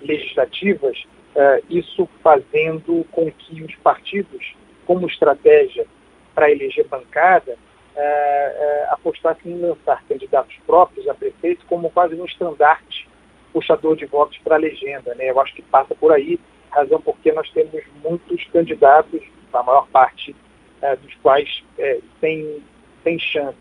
legislativas, 0.00 1.02
é, 1.34 1.62
isso 1.68 2.08
fazendo 2.22 3.04
com 3.10 3.30
que 3.30 3.62
os 3.62 3.74
partidos, 3.76 4.54
como 4.86 5.06
estratégia 5.06 5.86
para 6.34 6.50
eleger 6.50 6.86
bancada, 6.86 7.56
é, 7.96 8.00
é, 8.00 8.88
apostassem 8.90 9.52
em 9.52 9.60
lançar 9.60 10.04
candidatos 10.08 10.54
próprios 10.64 11.08
a 11.08 11.14
prefeito 11.14 11.66
como 11.66 11.90
quase 11.90 12.14
um 12.14 12.24
estandarte 12.24 13.08
puxador 13.52 13.96
de 13.96 14.06
votos 14.06 14.38
para 14.38 14.54
a 14.54 14.58
legenda. 14.58 15.14
Né? 15.16 15.30
Eu 15.30 15.40
acho 15.40 15.54
que 15.54 15.62
passa 15.62 15.94
por 15.96 16.12
aí, 16.12 16.38
razão 16.70 17.00
porque 17.00 17.32
nós 17.32 17.50
temos 17.50 17.82
muitos 18.04 18.44
candidatos, 18.52 19.20
a 19.52 19.62
maior 19.62 19.88
parte 19.88 20.36
é, 20.80 20.94
dos 20.96 21.12
quais 21.16 21.64
é, 21.76 21.98
tem, 22.20 22.62
tem 23.08 23.18
chance 23.18 23.56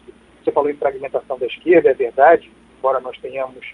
você 0.47 0.51
falou 0.51 0.69
em 0.69 0.75
fragmentação 0.75 1.37
da 1.37 1.45
esquerda, 1.45 1.89
é 1.89 1.93
verdade, 1.93 2.49
embora 2.77 3.01
nós 3.01 3.17
tenhamos 3.17 3.65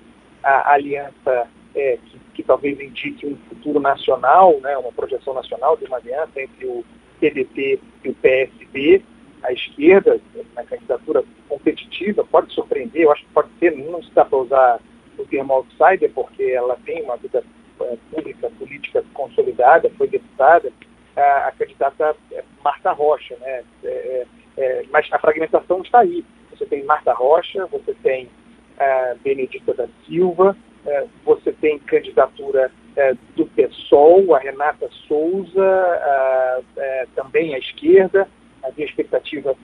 a 0.43 0.73
aliança 0.73 1.47
é, 1.75 1.97
que, 1.97 2.19
que, 2.33 2.43
talvez 2.43 2.79
indique 2.79 3.27
um 3.27 3.37
futuro 3.47 3.79
nacional, 3.79 4.59
né, 4.59 4.75
uma 4.77 4.91
projeção 4.91 5.35
nacional 5.35 5.77
de 5.77 5.85
uma 5.85 5.97
aliança 5.97 6.41
entre 6.41 6.65
o 6.65 6.83
PDT 7.19 7.79
e 8.03 8.09
o 8.09 8.15
PSB, 8.15 9.03
a 9.43 9.53
esquerda, 9.53 10.19
na 10.55 10.63
candidatura 10.63 11.23
competitiva, 11.47 12.23
pode 12.23 12.51
surpreender, 12.51 13.03
eu 13.03 13.11
acho 13.11 13.23
que 13.23 13.33
pode 13.33 13.49
ser, 13.59 13.75
não 13.77 14.01
se 14.01 14.11
dá 14.11 14.25
para 14.25 14.39
usar 14.39 14.79
o 15.19 15.25
termo 15.25 15.53
outsider, 15.53 16.09
porque 16.11 16.43
ela 16.43 16.75
tem 16.83 17.03
uma 17.03 17.17
vida 17.17 17.43
é, 17.81 17.97
pública, 18.09 18.49
política 18.57 19.03
consolidada, 19.13 19.91
foi 19.95 20.07
deputada, 20.07 20.71
a, 21.15 21.47
a 21.49 21.51
candidata 21.51 22.15
é 22.31 22.43
Marta 22.63 22.91
Rocha, 22.93 23.35
né? 23.39 23.63
É, 23.83 24.25
é, 24.57 24.63
é 24.63 24.83
mas 24.91 25.07
a 25.11 25.19
fragmentação 25.19 25.81
está 25.81 25.99
aí. 25.99 26.23
Você 26.51 26.65
tem 26.65 26.83
Marta 26.83 27.13
Rocha, 27.13 27.65
você 27.67 27.93
tem 28.03 28.25
uh, 28.25 29.17
Benedita 29.23 29.73
da 29.73 29.87
Silva, 30.05 30.55
uh, 30.85 31.09
você 31.25 31.51
tem 31.53 31.79
candidatura 31.79 32.71
uh, 32.97 33.17
do 33.35 33.45
PSOL, 33.47 34.35
a 34.35 34.39
Renata 34.39 34.89
Souza, 35.07 36.63
também 37.15 37.53
à 37.55 37.57
esquerda, 37.57 38.27
havia 38.63 38.85
expectativa, 38.85 39.55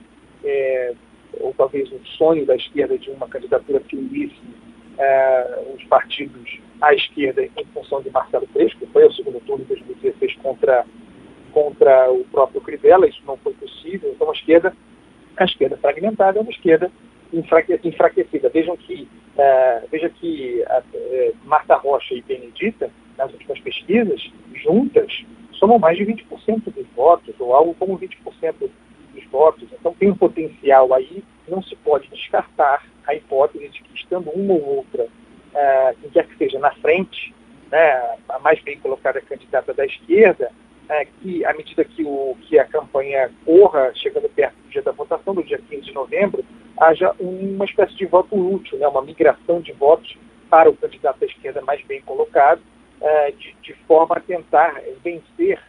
ou 1.40 1.54
talvez 1.54 1.90
um 1.92 2.04
sonho 2.16 2.44
da 2.44 2.56
esquerda 2.56 2.98
de 2.98 3.10
uma 3.10 3.28
candidatura 3.28 3.80
que 3.80 3.96
unisse 3.96 4.40
os 5.74 5.82
partidos 5.84 6.60
à 6.80 6.94
esquerda 6.94 7.42
em 7.42 7.64
função 7.72 8.02
de 8.02 8.10
Marcelo 8.10 8.46
Freixo, 8.48 8.76
que 8.78 8.86
foi 8.86 9.04
ao 9.04 9.12
segundo 9.12 9.40
turno 9.40 9.64
de 9.64 9.74
2016 9.74 10.36
contra, 10.42 10.84
contra 11.50 12.10
o 12.10 12.24
próprio 12.24 12.60
Crivella, 12.60 13.06
isso 13.06 13.22
não 13.26 13.36
foi 13.36 13.52
possível, 13.54 14.12
então 14.12 14.28
a 14.28 14.32
esquerda 14.32 14.74
a 15.36 15.44
esquerda 15.44 15.76
fragmentada 15.78 16.38
é 16.38 16.42
uma 16.42 16.50
esquerda 16.50 16.90
enfraquecida. 17.32 18.48
Vejam 18.48 18.76
que, 18.76 19.08
uh, 19.36 19.88
veja 19.90 20.08
que 20.10 20.62
a, 20.64 20.80
uh, 20.80 21.36
Marta 21.44 21.76
Rocha 21.76 22.14
e 22.14 22.22
Benedita, 22.22 22.90
nas 23.16 23.32
últimas 23.32 23.58
pesquisas, 23.60 24.30
juntas, 24.54 25.24
somam 25.52 25.78
mais 25.78 25.96
de 25.96 26.04
20% 26.04 26.64
dos 26.72 26.86
votos, 26.94 27.34
ou 27.38 27.54
algo 27.54 27.74
como 27.74 27.98
20% 27.98 28.70
dos 29.14 29.24
votos. 29.30 29.68
Então 29.72 29.94
tem 29.94 30.10
um 30.10 30.16
potencial 30.16 30.92
aí, 30.92 31.22
não 31.48 31.62
se 31.62 31.76
pode 31.76 32.08
descartar 32.08 32.84
a 33.06 33.14
hipótese 33.14 33.68
de 33.68 33.82
que, 33.82 33.94
estando 33.94 34.30
uma 34.30 34.54
ou 34.54 34.76
outra, 34.78 35.04
uh, 35.04 35.96
quem 36.00 36.10
quer 36.10 36.26
que 36.26 36.36
seja 36.36 36.58
na 36.58 36.72
frente, 36.76 37.34
né, 37.70 38.16
a 38.28 38.38
mais 38.40 38.60
bem 38.62 38.78
colocada 38.78 39.20
candidata 39.20 39.72
da 39.72 39.86
esquerda, 39.86 40.50
que 41.20 41.44
à 41.44 41.52
medida 41.52 41.84
que, 41.84 42.02
o, 42.04 42.36
que 42.42 42.58
a 42.58 42.64
campanha 42.64 43.30
corra, 43.44 43.92
chegando 43.94 44.28
perto 44.28 44.56
do 44.56 44.70
dia 44.70 44.82
da 44.82 44.92
votação, 44.92 45.34
do 45.34 45.42
dia 45.42 45.58
15 45.58 45.82
de 45.82 45.92
novembro, 45.92 46.44
haja 46.78 47.14
uma 47.18 47.64
espécie 47.64 47.94
de 47.94 48.06
voto 48.06 48.34
útil, 48.34 48.78
né, 48.78 48.88
uma 48.88 49.02
migração 49.02 49.60
de 49.60 49.72
votos 49.72 50.16
para 50.48 50.70
o 50.70 50.76
candidato 50.76 51.20
da 51.20 51.26
esquerda 51.26 51.60
mais 51.60 51.84
bem 51.84 52.00
colocado, 52.02 52.60
é, 53.00 53.30
de, 53.32 53.54
de, 53.62 53.74
forma 53.86 54.16
a 54.16 54.20
tentar 54.20 54.80
vencer 55.02 55.60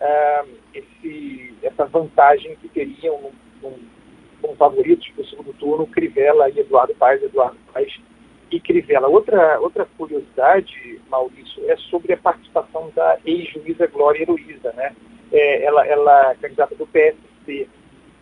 é, 0.00 0.44
esse, 0.74 1.54
essa 1.62 1.84
vantagem 1.86 2.56
que 2.56 2.68
teriam 2.68 3.30
como 3.60 4.56
favoritos 4.56 5.08
para 5.10 5.22
o 5.22 5.26
segundo 5.26 5.52
turno 5.54 5.86
Crivella 5.86 6.50
e 6.50 6.58
Eduardo 6.58 6.94
Paes, 6.94 7.22
Eduardo 7.22 7.56
Paes 7.72 7.98
e 8.54 8.60
Crivella. 8.60 9.08
Outra, 9.08 9.58
outra 9.60 9.84
curiosidade, 9.96 11.00
Maurício, 11.10 11.68
é 11.68 11.76
sobre 11.76 12.12
a 12.12 12.16
participação 12.16 12.90
da 12.94 13.18
ex-juíza 13.24 13.86
Glória 13.88 14.22
Heloísa, 14.22 14.72
né? 14.72 14.94
É, 15.32 15.64
ela, 15.64 15.86
ela 15.86 16.30
é 16.30 16.34
candidata 16.36 16.74
do 16.76 16.86
PSC. 16.86 17.68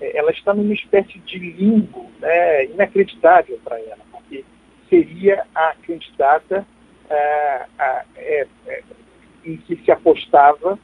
É, 0.01 0.17
ela 0.17 0.31
está 0.31 0.55
numa 0.55 0.73
espécie 0.73 1.19
de 1.19 1.39
limbo 1.39 2.11
né, 2.19 2.65
inacreditável 2.65 3.61
para 3.63 3.79
ela, 3.79 3.99
porque 4.11 4.45
seria 4.89 5.45
a 5.55 5.75
candidata 5.87 6.67
é, 7.11 7.67
a, 7.79 8.05
é, 8.17 8.47
em 9.45 9.57
que 9.59 9.77
se 9.77 9.91
apostava 9.91 10.79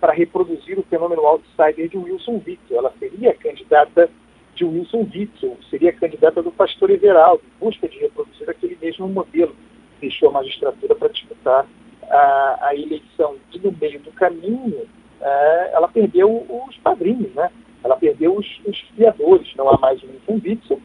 para 0.00 0.12
reproduzir 0.12 0.78
o 0.78 0.84
fenômeno 0.84 1.26
outsider 1.26 1.88
de 1.88 1.98
Wilson 1.98 2.40
Witzel. 2.46 2.78
Ela 2.78 2.92
seria 2.98 3.34
candidata 3.34 4.08
de 4.58 4.64
Wilson 4.64 5.06
Witzel, 5.14 5.56
seria 5.70 5.92
candidata 5.92 6.42
do 6.42 6.50
pastor 6.50 6.90
Everaldo, 6.90 7.42
em 7.46 7.64
busca 7.64 7.88
de 7.88 7.96
reproduzir 7.98 8.50
aquele 8.50 8.76
mesmo 8.82 9.06
modelo. 9.08 9.54
Deixou 10.00 10.28
a 10.30 10.32
magistratura 10.32 10.96
para 10.96 11.08
disputar 11.08 11.66
a, 12.10 12.58
a, 12.62 12.74
eleição 12.74 13.36
e 13.54 13.58
no 13.58 13.72
meio 13.80 14.00
do 14.00 14.10
caminho 14.12 14.86
é, 15.20 15.70
ela 15.72 15.88
perdeu 15.88 16.44
os 16.48 16.76
padrinhos, 16.78 17.32
né? 17.34 17.50
ela 17.84 17.96
perdeu 17.96 18.36
os, 18.36 18.46
os 18.66 18.80
fiadores, 18.96 19.54
não 19.56 19.68
há 19.68 19.78
mais 19.78 20.02
Wilson 20.02 20.40
Witzel, 20.44 20.80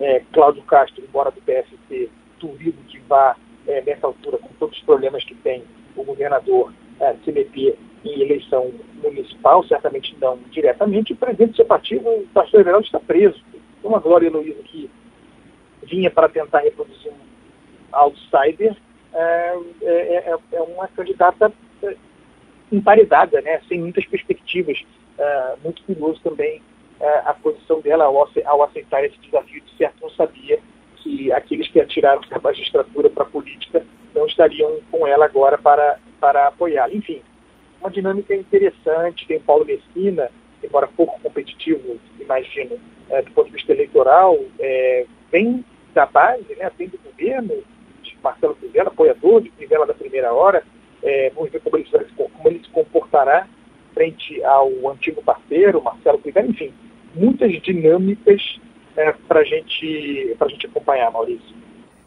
é, 0.00 0.22
Cláudio 0.32 0.62
Castro, 0.64 1.02
embora 1.02 1.30
do 1.30 1.40
PSC, 1.40 2.10
duvido 2.38 2.76
que 2.88 2.98
vá, 3.08 3.36
é, 3.66 3.80
nessa 3.82 4.06
altura, 4.06 4.36
com 4.38 4.48
todos 4.58 4.76
os 4.76 4.84
problemas 4.84 5.24
que 5.24 5.34
tem 5.36 5.64
o 5.96 6.04
governador, 6.04 6.72
é, 7.00 7.14
se 7.24 7.32
meter 7.32 7.78
em 8.04 8.20
eleição 8.20 8.70
municipal, 9.02 9.64
certamente 9.64 10.16
não 10.20 10.38
diretamente, 10.50 11.12
o 11.12 11.16
presidente 11.16 11.50
do 11.52 11.56
seu 11.56 11.64
partido, 11.64 12.08
o 12.08 12.26
pastor 12.32 12.60
Everaldo, 12.60 12.86
está 12.86 13.00
preso. 13.00 13.42
Uma 13.82 13.98
Glória 13.98 14.30
Luiza 14.30 14.62
que 14.64 14.90
vinha 15.82 16.10
para 16.10 16.28
tentar 16.28 16.60
reproduzir 16.60 17.12
um 17.12 17.16
outsider, 17.92 18.76
é, 19.12 19.58
é, 19.82 20.16
é, 20.30 20.36
é 20.52 20.60
uma 20.62 20.88
candidata 20.88 21.52
é, 21.82 21.96
emparedada, 22.72 23.40
né, 23.40 23.60
sem 23.68 23.80
muitas 23.80 24.04
perspectivas. 24.06 24.82
É, 25.16 25.54
muito 25.62 25.82
curioso 25.84 26.20
também 26.22 26.60
é, 27.00 27.18
a 27.24 27.34
posição 27.34 27.80
dela 27.80 28.04
ao, 28.04 28.28
ao 28.46 28.62
aceitar 28.62 29.04
esse 29.04 29.18
desafio, 29.18 29.60
de 29.60 29.76
certo 29.76 29.96
não 30.00 30.10
sabia 30.10 30.58
que 30.96 31.30
aqueles 31.32 31.68
que 31.68 31.80
atiraram 31.80 32.22
a 32.30 32.40
magistratura 32.40 33.10
para 33.10 33.24
a 33.24 33.26
política 33.26 33.84
não 34.14 34.26
estariam 34.26 34.80
com 34.90 35.06
ela 35.06 35.24
agora 35.24 35.58
para, 35.58 35.98
para 36.20 36.48
apoiá-la. 36.48 36.92
Enfim, 36.92 37.22
uma 37.84 37.90
dinâmica 37.90 38.34
interessante. 38.34 39.26
Tem 39.26 39.38
Paulo 39.38 39.66
Messina, 39.66 40.30
embora 40.62 40.88
pouco 40.88 41.20
competitivo, 41.20 41.98
imagino, 42.18 42.78
é, 43.10 43.20
do 43.20 43.30
ponto 43.32 43.46
de 43.46 43.52
vista 43.52 43.72
eleitoral, 43.72 44.38
é, 44.58 45.06
vem 45.30 45.62
da 45.92 46.06
base, 46.06 46.54
né, 46.56 46.70
vem 46.76 46.88
do 46.88 46.98
governo, 46.98 47.62
de 48.02 48.16
Marcelo 48.22 48.54
Crivella, 48.56 48.88
apoiador 48.88 49.42
de 49.42 49.50
Crivella 49.50 49.86
da 49.86 49.94
primeira 49.94 50.32
hora. 50.32 50.64
É, 51.02 51.30
vamos 51.34 51.50
ver 51.50 51.60
como 51.60 51.76
ele, 51.76 51.86
como 52.16 52.48
ele 52.48 52.60
se 52.60 52.70
comportará 52.70 53.46
frente 53.92 54.42
ao 54.42 54.90
antigo 54.90 55.22
parceiro, 55.22 55.82
Marcelo 55.82 56.18
Crivella, 56.18 56.48
enfim, 56.48 56.72
muitas 57.14 57.52
dinâmicas 57.62 58.58
é, 58.96 59.12
para 59.28 59.44
gente, 59.44 60.36
a 60.40 60.48
gente 60.48 60.66
acompanhar, 60.66 61.12
Maurício. 61.12 61.63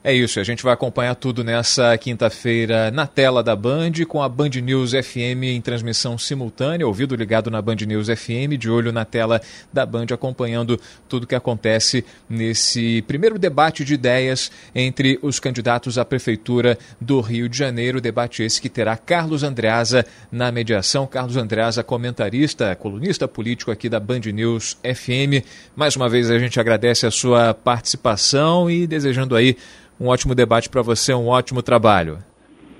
É 0.07 0.13
isso, 0.13 0.39
a 0.39 0.43
gente 0.45 0.63
vai 0.63 0.73
acompanhar 0.73 1.15
tudo 1.15 1.43
nessa 1.43 1.97
quinta-feira 1.97 2.89
na 2.89 3.05
tela 3.05 3.43
da 3.43 3.53
Band, 3.57 3.91
com 4.07 4.23
a 4.23 4.29
Band 4.29 4.51
News 4.63 4.91
FM 4.91 5.43
em 5.43 5.59
transmissão 5.59 6.17
simultânea, 6.17 6.87
ouvido 6.87 7.13
ligado 7.13 7.51
na 7.51 7.61
Band 7.61 7.75
News 7.85 8.07
FM, 8.07 8.57
de 8.57 8.69
olho 8.69 8.93
na 8.93 9.03
tela 9.03 9.41
da 9.73 9.85
Band, 9.85 10.05
acompanhando 10.13 10.79
tudo 11.09 11.27
que 11.27 11.35
acontece 11.35 12.05
nesse 12.29 13.01
primeiro 13.01 13.37
debate 13.37 13.83
de 13.83 13.95
ideias 13.95 14.49
entre 14.73 15.19
os 15.21 15.41
candidatos 15.41 15.97
à 15.97 16.05
Prefeitura 16.05 16.79
do 17.01 17.19
Rio 17.19 17.49
de 17.49 17.57
Janeiro. 17.57 17.99
Debate 17.99 18.43
esse 18.43 18.61
que 18.61 18.69
terá 18.69 18.95
Carlos 18.95 19.43
Andreasa 19.43 20.05
na 20.31 20.53
mediação. 20.53 21.05
Carlos 21.05 21.35
Andreasa, 21.35 21.83
comentarista, 21.83 22.73
colunista 22.77 23.27
político 23.27 23.71
aqui 23.71 23.89
da 23.89 23.99
Band 23.99 24.21
News 24.33 24.77
FM. 24.85 25.43
Mais 25.75 25.97
uma 25.97 26.07
vez 26.07 26.31
a 26.31 26.39
gente 26.39 26.61
agradece 26.61 27.05
a 27.05 27.11
sua 27.11 27.53
participação 27.53 28.71
e 28.71 28.87
desejando 28.87 29.35
aí 29.35 29.57
um 29.99 30.07
ótimo 30.07 30.35
debate 30.35 30.69
para 30.69 30.81
você, 30.81 31.13
um 31.13 31.27
ótimo 31.27 31.61
trabalho. 31.61 32.19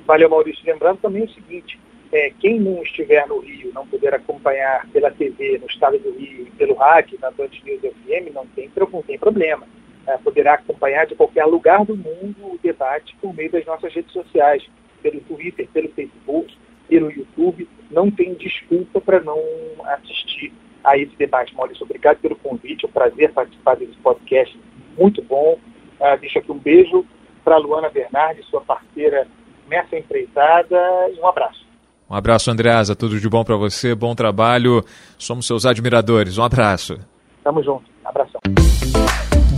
Valeu, 0.06 0.30
Maurício. 0.30 0.64
Lembrando 0.66 1.00
também 1.00 1.24
o 1.24 1.30
seguinte: 1.30 1.80
é, 2.12 2.32
quem 2.40 2.60
não 2.60 2.82
estiver 2.82 3.28
no 3.28 3.40
Rio, 3.40 3.72
não 3.74 3.86
puder 3.86 4.14
acompanhar 4.14 4.88
pela 4.92 5.12
TV, 5.12 5.58
no 5.60 5.68
estado 5.68 6.00
do 6.00 6.12
Rio, 6.12 6.48
pelo 6.58 6.76
rádio, 6.76 7.18
na 7.22 7.32
Band 7.32 7.50
News 7.64 7.82
FM, 7.82 8.34
não 8.34 8.46
tem, 8.48 8.72
não 8.92 9.02
tem 9.02 9.18
problema. 9.18 9.68
É, 10.06 10.18
poderá 10.18 10.54
acompanhar 10.54 11.06
de 11.06 11.16
qualquer 11.16 11.46
lugar 11.46 11.84
do 11.84 11.98
mundo 11.98 12.54
o 12.54 12.60
debate 12.64 13.16
por 13.22 13.34
meio 13.34 13.52
das 13.52 13.66
nossas 13.66 13.94
redes 13.94 14.14
sociais, 14.14 14.64
pelo 15.02 15.20
Twitter, 15.22 15.68
pelo 15.74 15.90
Facebook, 15.90 16.56
pelo 16.88 17.12
YouTube. 17.12 17.68
Não 17.92 18.10
tem 18.10 18.34
desculpa 18.36 19.02
para 19.02 19.20
não 19.20 19.42
assistir 19.84 20.54
a 20.84 20.98
esse 20.98 21.14
debate. 21.18 21.54
Maurício, 21.54 21.84
obrigado 21.84 22.20
pelo 22.20 22.38
convite. 22.38 22.86
É 22.86 22.88
um 22.88 22.92
prazer 22.92 23.34
participar 23.34 23.76
desse 23.76 23.98
podcast 23.98 24.58
muito 24.98 25.22
bom. 25.22 25.60
Ah, 26.02 26.16
deixo 26.16 26.40
aqui 26.40 26.52
um 26.52 26.58
beijo 26.58 27.06
para 27.44 27.56
a 27.56 27.60
Luana 27.60 27.90
Bernardi, 27.90 28.44
sua 28.44 28.62
parceira 28.62 29.28
nessa 29.68 29.98
empreitada, 29.98 30.78
e 31.14 31.20
um 31.20 31.28
abraço. 31.28 31.66
Um 32.10 32.16
abraço, 32.16 32.50
Andreasa. 32.50 32.96
Tudo 32.96 33.20
de 33.20 33.30
bom 33.30 33.44
para 33.44 33.58
você, 33.58 33.94
bom 33.94 34.16
trabalho. 34.16 34.84
Somos 35.18 35.46
seus 35.46 35.66
admiradores. 35.66 36.38
Um 36.38 36.44
abraço. 36.44 36.98
Tamo 37.44 37.62
junto. 37.64 37.84
Abração. 38.06 38.40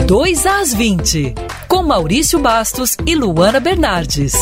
2 0.08 0.46
às 0.48 0.74
20, 0.74 1.36
com 1.68 1.84
Maurício 1.84 2.40
Bastos 2.40 2.98
e 3.06 3.14
Luana 3.14 3.60
Bernardes. 3.60 4.34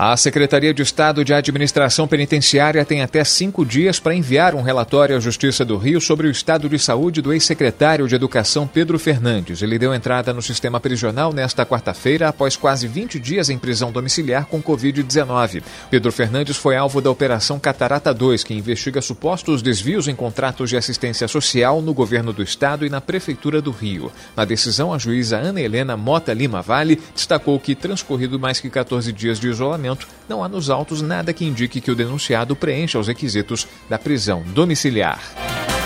A 0.00 0.16
Secretaria 0.16 0.72
de 0.72 0.80
Estado 0.80 1.24
de 1.24 1.34
Administração 1.34 2.06
Penitenciária 2.06 2.84
tem 2.84 3.02
até 3.02 3.24
cinco 3.24 3.66
dias 3.66 3.98
para 3.98 4.14
enviar 4.14 4.54
um 4.54 4.62
relatório 4.62 5.16
à 5.16 5.18
Justiça 5.18 5.64
do 5.64 5.76
Rio 5.76 6.00
sobre 6.00 6.28
o 6.28 6.30
estado 6.30 6.68
de 6.68 6.78
saúde 6.78 7.20
do 7.20 7.32
ex-secretário 7.32 8.06
de 8.06 8.14
Educação 8.14 8.64
Pedro 8.64 8.96
Fernandes. 8.96 9.60
Ele 9.60 9.76
deu 9.76 9.92
entrada 9.92 10.32
no 10.32 10.40
sistema 10.40 10.78
prisional 10.78 11.32
nesta 11.32 11.66
quarta-feira 11.66 12.28
após 12.28 12.54
quase 12.54 12.86
20 12.86 13.18
dias 13.18 13.50
em 13.50 13.58
prisão 13.58 13.90
domiciliar 13.90 14.46
com 14.46 14.62
Covid-19. 14.62 15.64
Pedro 15.90 16.12
Fernandes 16.12 16.56
foi 16.56 16.76
alvo 16.76 17.00
da 17.00 17.10
Operação 17.10 17.58
Catarata 17.58 18.14
2, 18.14 18.44
que 18.44 18.54
investiga 18.54 19.02
supostos 19.02 19.62
desvios 19.62 20.06
em 20.06 20.14
contratos 20.14 20.70
de 20.70 20.76
assistência 20.76 21.26
social 21.26 21.82
no 21.82 21.92
governo 21.92 22.32
do 22.32 22.44
estado 22.44 22.86
e 22.86 22.88
na 22.88 23.00
Prefeitura 23.00 23.60
do 23.60 23.72
Rio. 23.72 24.12
Na 24.36 24.44
decisão, 24.44 24.94
a 24.94 24.98
juíza 24.98 25.38
Ana 25.38 25.60
Helena 25.60 25.96
Mota 25.96 26.32
Lima 26.32 26.62
Vale 26.62 27.00
destacou 27.12 27.58
que, 27.58 27.74
transcorrido 27.74 28.38
mais 28.38 28.60
que 28.60 28.70
14 28.70 29.12
dias 29.12 29.40
de 29.40 29.48
isolamento, 29.48 29.87
não 30.28 30.42
há 30.42 30.48
nos 30.48 30.68
autos 30.68 31.00
nada 31.00 31.32
que 31.32 31.44
indique 31.44 31.80
que 31.80 31.90
o 31.90 31.94
denunciado 31.94 32.56
preencha 32.56 32.98
os 32.98 33.06
requisitos 33.06 33.66
da 33.88 33.98
prisão 33.98 34.42
domiciliar. 34.42 35.77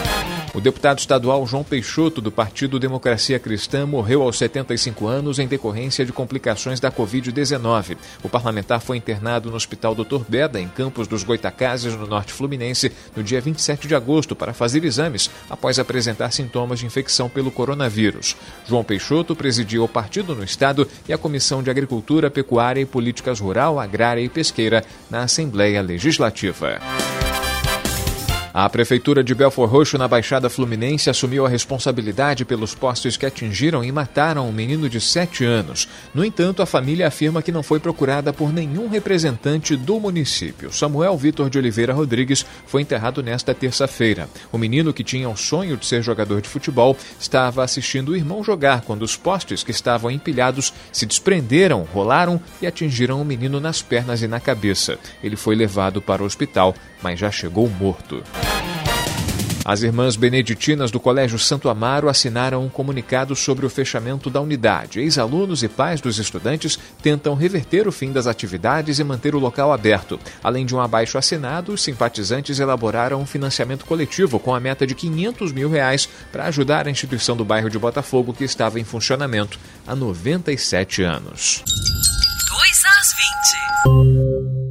O 0.54 0.60
deputado 0.60 0.98
estadual 0.98 1.46
João 1.46 1.64
Peixoto, 1.64 2.20
do 2.20 2.30
Partido 2.30 2.78
Democracia 2.78 3.38
Cristã, 3.38 3.86
morreu 3.86 4.20
aos 4.20 4.36
75 4.36 5.06
anos 5.06 5.38
em 5.38 5.46
decorrência 5.46 6.04
de 6.04 6.12
complicações 6.12 6.78
da 6.78 6.92
Covid-19. 6.92 7.96
O 8.22 8.28
parlamentar 8.28 8.82
foi 8.82 8.98
internado 8.98 9.48
no 9.48 9.56
Hospital 9.56 9.94
Dr. 9.94 10.20
Beda, 10.28 10.60
em 10.60 10.68
Campos 10.68 11.08
dos 11.08 11.24
Goitacazes, 11.24 11.94
no 11.94 12.06
norte 12.06 12.34
fluminense, 12.34 12.92
no 13.16 13.22
dia 13.22 13.40
27 13.40 13.88
de 13.88 13.94
agosto, 13.94 14.36
para 14.36 14.52
fazer 14.52 14.84
exames, 14.84 15.30
após 15.48 15.78
apresentar 15.78 16.30
sintomas 16.32 16.80
de 16.80 16.86
infecção 16.86 17.30
pelo 17.30 17.50
coronavírus. 17.50 18.36
João 18.68 18.84
Peixoto 18.84 19.34
presidiu 19.34 19.84
o 19.84 19.88
partido 19.88 20.34
no 20.34 20.44
estado 20.44 20.86
e 21.08 21.14
a 21.14 21.18
Comissão 21.18 21.62
de 21.62 21.70
Agricultura, 21.70 22.30
Pecuária 22.30 22.82
e 22.82 22.86
Políticas 22.86 23.40
Rural, 23.40 23.80
Agrária 23.80 24.20
e 24.20 24.28
Pesqueira 24.28 24.84
na 25.10 25.22
Assembleia 25.22 25.80
Legislativa. 25.80 26.78
A 28.54 28.68
Prefeitura 28.68 29.24
de 29.24 29.34
Belfor 29.34 29.66
Roxo, 29.66 29.96
na 29.96 30.06
Baixada 30.06 30.50
Fluminense, 30.50 31.08
assumiu 31.08 31.46
a 31.46 31.48
responsabilidade 31.48 32.44
pelos 32.44 32.74
postes 32.74 33.16
que 33.16 33.24
atingiram 33.24 33.82
e 33.82 33.90
mataram 33.90 34.46
um 34.46 34.52
menino 34.52 34.90
de 34.90 35.00
7 35.00 35.42
anos. 35.42 35.88
No 36.12 36.22
entanto, 36.22 36.60
a 36.60 36.66
família 36.66 37.08
afirma 37.08 37.40
que 37.40 37.50
não 37.50 37.62
foi 37.62 37.80
procurada 37.80 38.30
por 38.30 38.52
nenhum 38.52 38.90
representante 38.90 39.74
do 39.74 39.98
município. 39.98 40.70
Samuel 40.70 41.16
Vitor 41.16 41.48
de 41.48 41.56
Oliveira 41.56 41.94
Rodrigues 41.94 42.44
foi 42.66 42.82
enterrado 42.82 43.22
nesta 43.22 43.54
terça-feira. 43.54 44.28
O 44.52 44.58
menino, 44.58 44.92
que 44.92 45.02
tinha 45.02 45.30
o 45.30 45.36
sonho 45.36 45.78
de 45.78 45.86
ser 45.86 46.02
jogador 46.02 46.42
de 46.42 46.48
futebol, 46.50 46.94
estava 47.18 47.64
assistindo 47.64 48.10
o 48.10 48.16
irmão 48.16 48.44
jogar 48.44 48.82
quando 48.82 49.00
os 49.00 49.16
postes 49.16 49.64
que 49.64 49.70
estavam 49.70 50.10
empilhados 50.10 50.74
se 50.92 51.06
desprenderam, 51.06 51.88
rolaram 51.90 52.38
e 52.60 52.66
atingiram 52.66 53.18
o 53.18 53.24
menino 53.24 53.58
nas 53.58 53.80
pernas 53.80 54.20
e 54.20 54.28
na 54.28 54.40
cabeça. 54.40 54.98
Ele 55.24 55.36
foi 55.36 55.56
levado 55.56 56.02
para 56.02 56.22
o 56.22 56.26
hospital, 56.26 56.74
mas 57.02 57.18
já 57.18 57.30
chegou 57.30 57.68
morto. 57.68 58.22
As 59.64 59.82
irmãs 59.82 60.16
beneditinas 60.16 60.90
do 60.90 60.98
Colégio 60.98 61.38
Santo 61.38 61.68
Amaro 61.68 62.08
assinaram 62.08 62.64
um 62.64 62.68
comunicado 62.68 63.36
sobre 63.36 63.64
o 63.64 63.70
fechamento 63.70 64.28
da 64.28 64.40
unidade. 64.40 64.98
Ex-alunos 64.98 65.62
e 65.62 65.68
pais 65.68 66.00
dos 66.00 66.18
estudantes 66.18 66.76
tentam 67.00 67.34
reverter 67.34 67.86
o 67.86 67.92
fim 67.92 68.10
das 68.10 68.26
atividades 68.26 68.98
e 68.98 69.04
manter 69.04 69.36
o 69.36 69.38
local 69.38 69.72
aberto. 69.72 70.18
Além 70.42 70.66
de 70.66 70.74
um 70.74 70.80
abaixo 70.80 71.16
assinado, 71.16 71.72
os 71.72 71.82
simpatizantes 71.82 72.58
elaboraram 72.58 73.20
um 73.20 73.26
financiamento 73.26 73.84
coletivo 73.84 74.40
com 74.40 74.52
a 74.52 74.58
meta 74.58 74.84
de 74.84 74.96
500 74.96 75.52
mil 75.52 75.70
reais 75.70 76.08
para 76.32 76.46
ajudar 76.46 76.88
a 76.88 76.90
instituição 76.90 77.36
do 77.36 77.44
bairro 77.44 77.70
de 77.70 77.78
Botafogo 77.78 78.32
que 78.32 78.44
estava 78.44 78.80
em 78.80 78.84
funcionamento 78.84 79.60
há 79.86 79.94
97 79.94 81.02
anos. 81.02 81.62
2 82.48 82.82
às 82.84 83.14
20. 84.56 84.61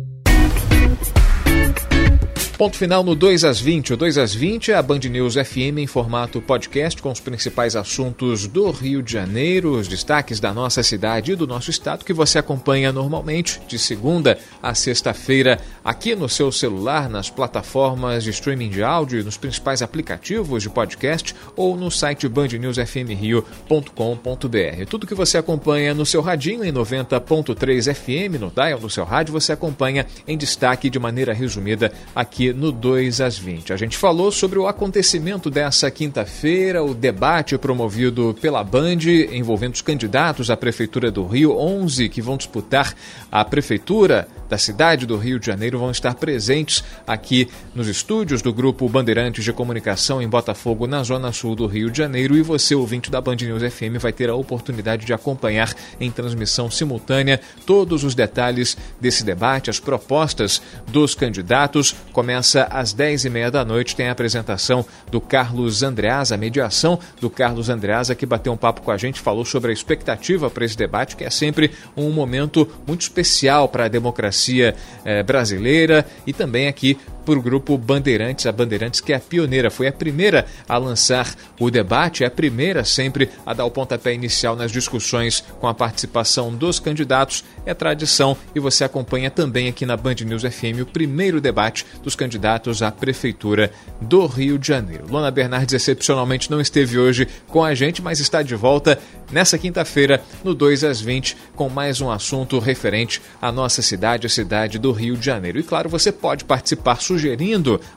Ponto 2.62 2.78
final 2.78 3.02
no 3.04 3.16
2 3.16 3.44
às 3.44 3.60
20. 3.60 3.94
O 3.94 3.98
2 3.98 4.20
às 4.20 4.36
20 4.36 4.72
é 4.72 4.76
a 4.76 4.84
Band 4.84 5.00
News 5.00 5.34
FM 5.34 5.80
em 5.80 5.88
formato 5.88 6.40
podcast 6.40 7.02
com 7.02 7.12
os 7.12 7.20
principais 7.20 7.76
assuntos 7.76 8.46
do 8.46 8.70
Rio 8.70 9.02
de 9.02 9.14
Janeiro, 9.14 9.72
os 9.72 9.88
destaques 9.88 10.40
da 10.40 10.54
nossa 10.54 10.84
cidade 10.84 11.32
e 11.32 11.36
do 11.36 11.48
nosso 11.48 11.72
estado 11.72 12.06
que 12.06 12.14
você 12.14 12.38
acompanha 12.38 12.92
normalmente 12.92 13.60
de 13.68 13.80
segunda 13.80 14.38
a 14.62 14.76
sexta-feira 14.76 15.60
aqui 15.84 16.16
no 16.16 16.30
seu 16.30 16.52
celular, 16.52 17.10
nas 17.10 17.32
plataformas 17.32 18.24
de 18.24 18.30
streaming 18.30 18.70
de 18.70 18.84
áudio, 18.84 19.24
nos 19.24 19.38
principais 19.38 19.82
aplicativos 19.82 20.62
de 20.62 20.70
podcast 20.70 21.34
ou 21.56 21.76
no 21.76 21.90
site 21.90 22.28
bandnewsfmrio.com.br. 22.28 24.86
Tudo 24.88 25.08
que 25.08 25.16
você 25.16 25.40
acompanha 25.40 25.96
no 25.96 26.06
seu 26.06 26.22
radinho 26.22 26.64
em 26.64 26.72
90.3 26.72 27.92
FM, 27.92 28.40
no 28.40 28.52
dial 28.52 28.78
do 28.78 28.88
seu 28.88 29.04
rádio, 29.04 29.34
você 29.34 29.52
acompanha 29.52 30.06
em 30.28 30.38
destaque 30.38 30.92
de 30.92 31.00
maneira 31.00 31.34
resumida 31.34 31.92
aqui 32.14 32.51
no 32.54 32.72
2 32.72 33.22
às 33.22 33.38
20. 33.38 33.74
A 33.74 33.78
gente 33.78 33.98
falou 33.98 34.32
sobre 34.32 34.60
o 34.60 34.68
acontecimento 34.68 35.50
dessa 35.50 35.90
quinta-feira, 35.90 36.84
o 36.84 36.94
debate 36.94 37.58
promovido 37.58 38.36
pela 38.42 38.64
Band 38.64 39.00
envolvendo 39.32 39.76
os 39.76 39.82
candidatos 39.82 40.50
à 40.50 40.58
Prefeitura 40.58 41.12
do 41.12 41.26
Rio, 41.26 41.58
11 41.58 42.10
que 42.10 42.22
vão 42.22 42.38
disputar 42.38 42.94
a 43.32 43.44
Prefeitura 43.46 44.28
da 44.52 44.58
cidade 44.58 45.06
do 45.06 45.16
Rio 45.16 45.40
de 45.40 45.46
Janeiro 45.46 45.80
vão 45.80 45.92
estar 45.92 46.14
presentes 46.14 46.84
aqui 47.08 47.48
nos 47.74 47.88
estúdios 47.88 48.42
do 48.42 48.54
Grupo 48.54 48.90
Bandeirantes 48.90 49.46
de 49.46 49.54
Comunicação 49.54 50.22
em 50.22 50.28
Botafogo, 50.28 50.86
na 50.86 51.02
Zona 51.04 51.32
Sul 51.32 51.56
do 51.56 51.66
Rio 51.68 51.90
de 51.90 52.00
Janeiro. 52.00 52.36
E 52.36 52.42
você, 52.42 52.76
ouvinte 52.76 53.10
da 53.10 53.22
Band 53.22 53.38
News 53.38 53.64
FM, 53.74 53.98
vai 53.98 54.12
ter 54.12 54.30
a 54.30 54.36
oportunidade 54.36 55.06
de 55.06 55.14
acompanhar 55.14 55.74
em 56.02 56.12
transmissão 56.12 56.70
simultânea 56.70 57.40
todos 57.66 58.04
os 58.04 58.14
detalhes 58.14 58.76
desse 59.00 59.24
debate, 59.24 59.70
as 59.70 59.80
propostas 59.80 60.62
dos 60.86 61.16
candidatos. 61.16 61.96
Começa 62.12 62.64
às 62.64 62.94
10h30 62.94 63.52
da 63.52 63.64
noite, 63.64 63.96
tem 63.96 64.10
a 64.10 64.12
apresentação 64.12 64.86
do 65.10 65.22
Carlos 65.22 65.82
Andreasa, 65.82 66.36
a 66.36 66.38
mediação 66.38 67.00
do 67.22 67.30
Carlos 67.30 67.70
Andreasa, 67.70 68.16
que 68.16 68.26
bateu 68.26 68.52
um 68.52 68.58
papo 68.58 68.82
com 68.82 68.92
a 68.92 68.98
gente, 68.98 69.22
falou 69.22 69.46
sobre 69.46 69.72
a 69.72 69.74
expectativa 69.74 70.50
para 70.50 70.66
esse 70.66 70.76
debate, 70.76 71.16
que 71.16 71.24
é 71.24 71.30
sempre 71.30 71.72
um 71.96 72.12
momento 72.12 72.68
muito 72.86 73.00
especial 73.04 73.70
para 73.70 73.86
a 73.86 73.88
democracia 73.88 74.41
democracia 74.42 74.76
eh, 75.06 75.24
brasileira 75.24 76.06
e 76.26 76.34
também 76.34 76.68
aqui 76.68 76.98
por 77.32 77.42
grupo 77.42 77.78
Bandeirantes, 77.78 78.46
a 78.46 78.52
Bandeirantes 78.52 79.00
que 79.00 79.14
é 79.14 79.16
a 79.16 79.20
pioneira, 79.22 79.72
foi 79.72 79.88
a 79.88 79.94
primeira 79.94 80.46
a 80.68 80.78
lançar 80.78 81.34
o 81.58 81.72
debate, 81.72 82.26
é 82.26 82.28
a 82.28 82.30
primeira 82.30 82.84
sempre 82.84 83.30
a 83.46 83.54
dar 83.54 83.64
o 83.64 83.72
pontapé 83.72 84.14
inicial 84.14 84.54
nas 84.54 84.70
discussões 84.70 85.42
com 85.62 85.66
a 85.66 85.74
participação 85.74 86.54
dos 86.54 86.78
candidatos. 86.78 87.46
É 87.66 87.74
tradição 87.74 88.36
e 88.54 88.60
você 88.60 88.84
acompanha 88.84 89.32
também 89.32 89.70
aqui 89.70 89.86
na 89.86 89.96
Band 89.96 90.16
News 90.26 90.44
FM 90.44 90.82
o 90.82 90.86
primeiro 90.86 91.40
debate 91.40 91.86
dos 92.04 92.18
candidatos 92.18 92.82
à 92.82 92.92
Prefeitura 92.92 93.72
do 94.02 94.26
Rio 94.26 94.60
de 94.60 94.68
Janeiro. 94.68 95.06
Lona 95.10 95.32
Bernardes 95.32 95.74
excepcionalmente 95.74 96.52
não 96.52 96.60
esteve 96.60 97.00
hoje 97.00 97.30
com 97.48 97.64
a 97.64 97.74
gente, 97.74 98.02
mas 98.02 98.20
está 98.20 98.42
de 98.42 98.56
volta 98.56 99.00
nessa 99.32 99.58
quinta-feira, 99.58 100.22
no 100.44 100.54
2 100.54 100.84
às 100.84 101.00
20, 101.00 101.38
com 101.56 101.70
mais 101.70 102.02
um 102.02 102.12
assunto 102.12 102.60
referente 102.60 103.22
à 103.42 103.54
nossa 103.54 103.82
cidade, 103.82 104.28
a 104.28 104.30
cidade 104.30 104.78
do 104.78 104.92
Rio 104.92 105.16
de 105.16 105.26
Janeiro. 105.26 105.58
E 105.58 105.64
claro, 105.64 105.88
você 105.88 106.12
pode 106.12 106.44
participar 106.44 107.02
sugerindo 107.02 107.21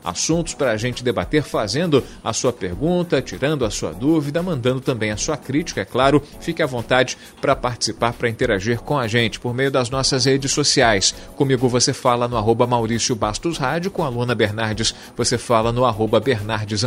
assuntos 0.02 0.54
para 0.54 0.72
a 0.72 0.76
gente 0.76 1.02
debater, 1.02 1.42
fazendo 1.42 2.02
a 2.22 2.32
sua 2.32 2.52
pergunta, 2.52 3.22
tirando 3.22 3.64
a 3.64 3.70
sua 3.70 3.92
dúvida, 3.92 4.42
mandando 4.42 4.80
também 4.80 5.10
a 5.10 5.16
sua 5.16 5.36
crítica, 5.36 5.80
é 5.80 5.84
claro. 5.84 6.22
Fique 6.40 6.62
à 6.62 6.66
vontade 6.66 7.16
para 7.40 7.56
participar, 7.56 8.12
para 8.12 8.28
interagir 8.28 8.80
com 8.80 8.98
a 8.98 9.06
gente 9.06 9.40
por 9.40 9.54
meio 9.54 9.70
das 9.70 9.90
nossas 9.90 10.24
redes 10.24 10.52
sociais. 10.52 11.14
Comigo 11.36 11.68
você 11.68 11.92
fala 11.92 12.28
no 12.28 12.36
arroba 12.36 12.66
Maurício 12.66 13.14
Bastos 13.14 13.58
Rádio, 13.58 13.90
com 13.90 14.02
a 14.02 14.08
Luana 14.08 14.34
Bernardes 14.34 14.94
você 15.16 15.38
fala 15.38 15.72
no 15.72 15.84
arroba 15.84 16.20
Bernardes 16.20 16.82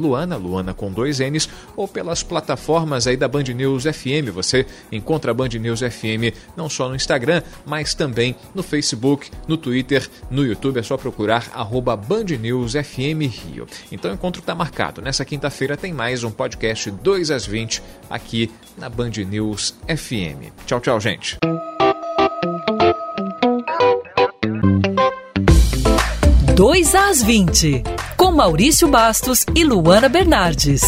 Luana, 0.00 0.36
Luana 0.36 0.74
com 0.74 0.92
dois 0.92 1.18
N's, 1.18 1.48
ou 1.76 1.88
pelas 1.88 2.22
plataformas 2.22 3.06
aí 3.06 3.16
da 3.16 3.28
Band 3.28 3.44
News 3.54 3.84
FM. 3.84 4.30
Você 4.32 4.66
encontra 4.90 5.30
a 5.30 5.34
Band 5.34 5.48
News 5.48 5.80
FM 5.80 6.34
não 6.56 6.68
só 6.68 6.88
no 6.88 6.94
Instagram, 6.94 7.42
mas 7.66 7.94
também 7.94 8.36
no 8.54 8.62
Facebook, 8.62 9.30
no 9.48 9.56
Twitter, 9.56 10.08
no 10.30 10.44
YouTube. 10.44 10.78
É 10.78 10.82
só 10.82 10.96
procurar 10.96 11.50
arroba 11.64 11.96
Band 11.96 12.26
News 12.38 12.72
FM 12.72 13.22
Rio. 13.28 13.66
Então 13.90 14.10
o 14.10 14.14
encontro 14.14 14.40
está 14.40 14.54
marcado. 14.54 15.00
Nessa 15.00 15.24
quinta-feira 15.24 15.76
tem 15.76 15.92
mais 15.92 16.22
um 16.22 16.30
podcast 16.30 16.90
2 16.90 17.30
às 17.30 17.46
20 17.46 17.82
aqui 18.08 18.50
na 18.76 18.88
Band 18.88 19.12
News 19.28 19.74
FM. 19.88 20.52
Tchau, 20.66 20.80
tchau, 20.80 21.00
gente. 21.00 21.38
Dois 26.54 26.94
às 26.94 27.22
20, 27.22 27.82
com 28.16 28.30
Maurício 28.30 28.86
Bastos 28.86 29.44
e 29.56 29.64
Luana 29.64 30.08
Bernardes. 30.08 30.82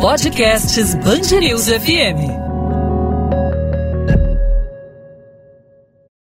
Podcasts 0.00 0.94
Band 0.94 1.40
News 1.40 1.66
FM. 1.66 2.45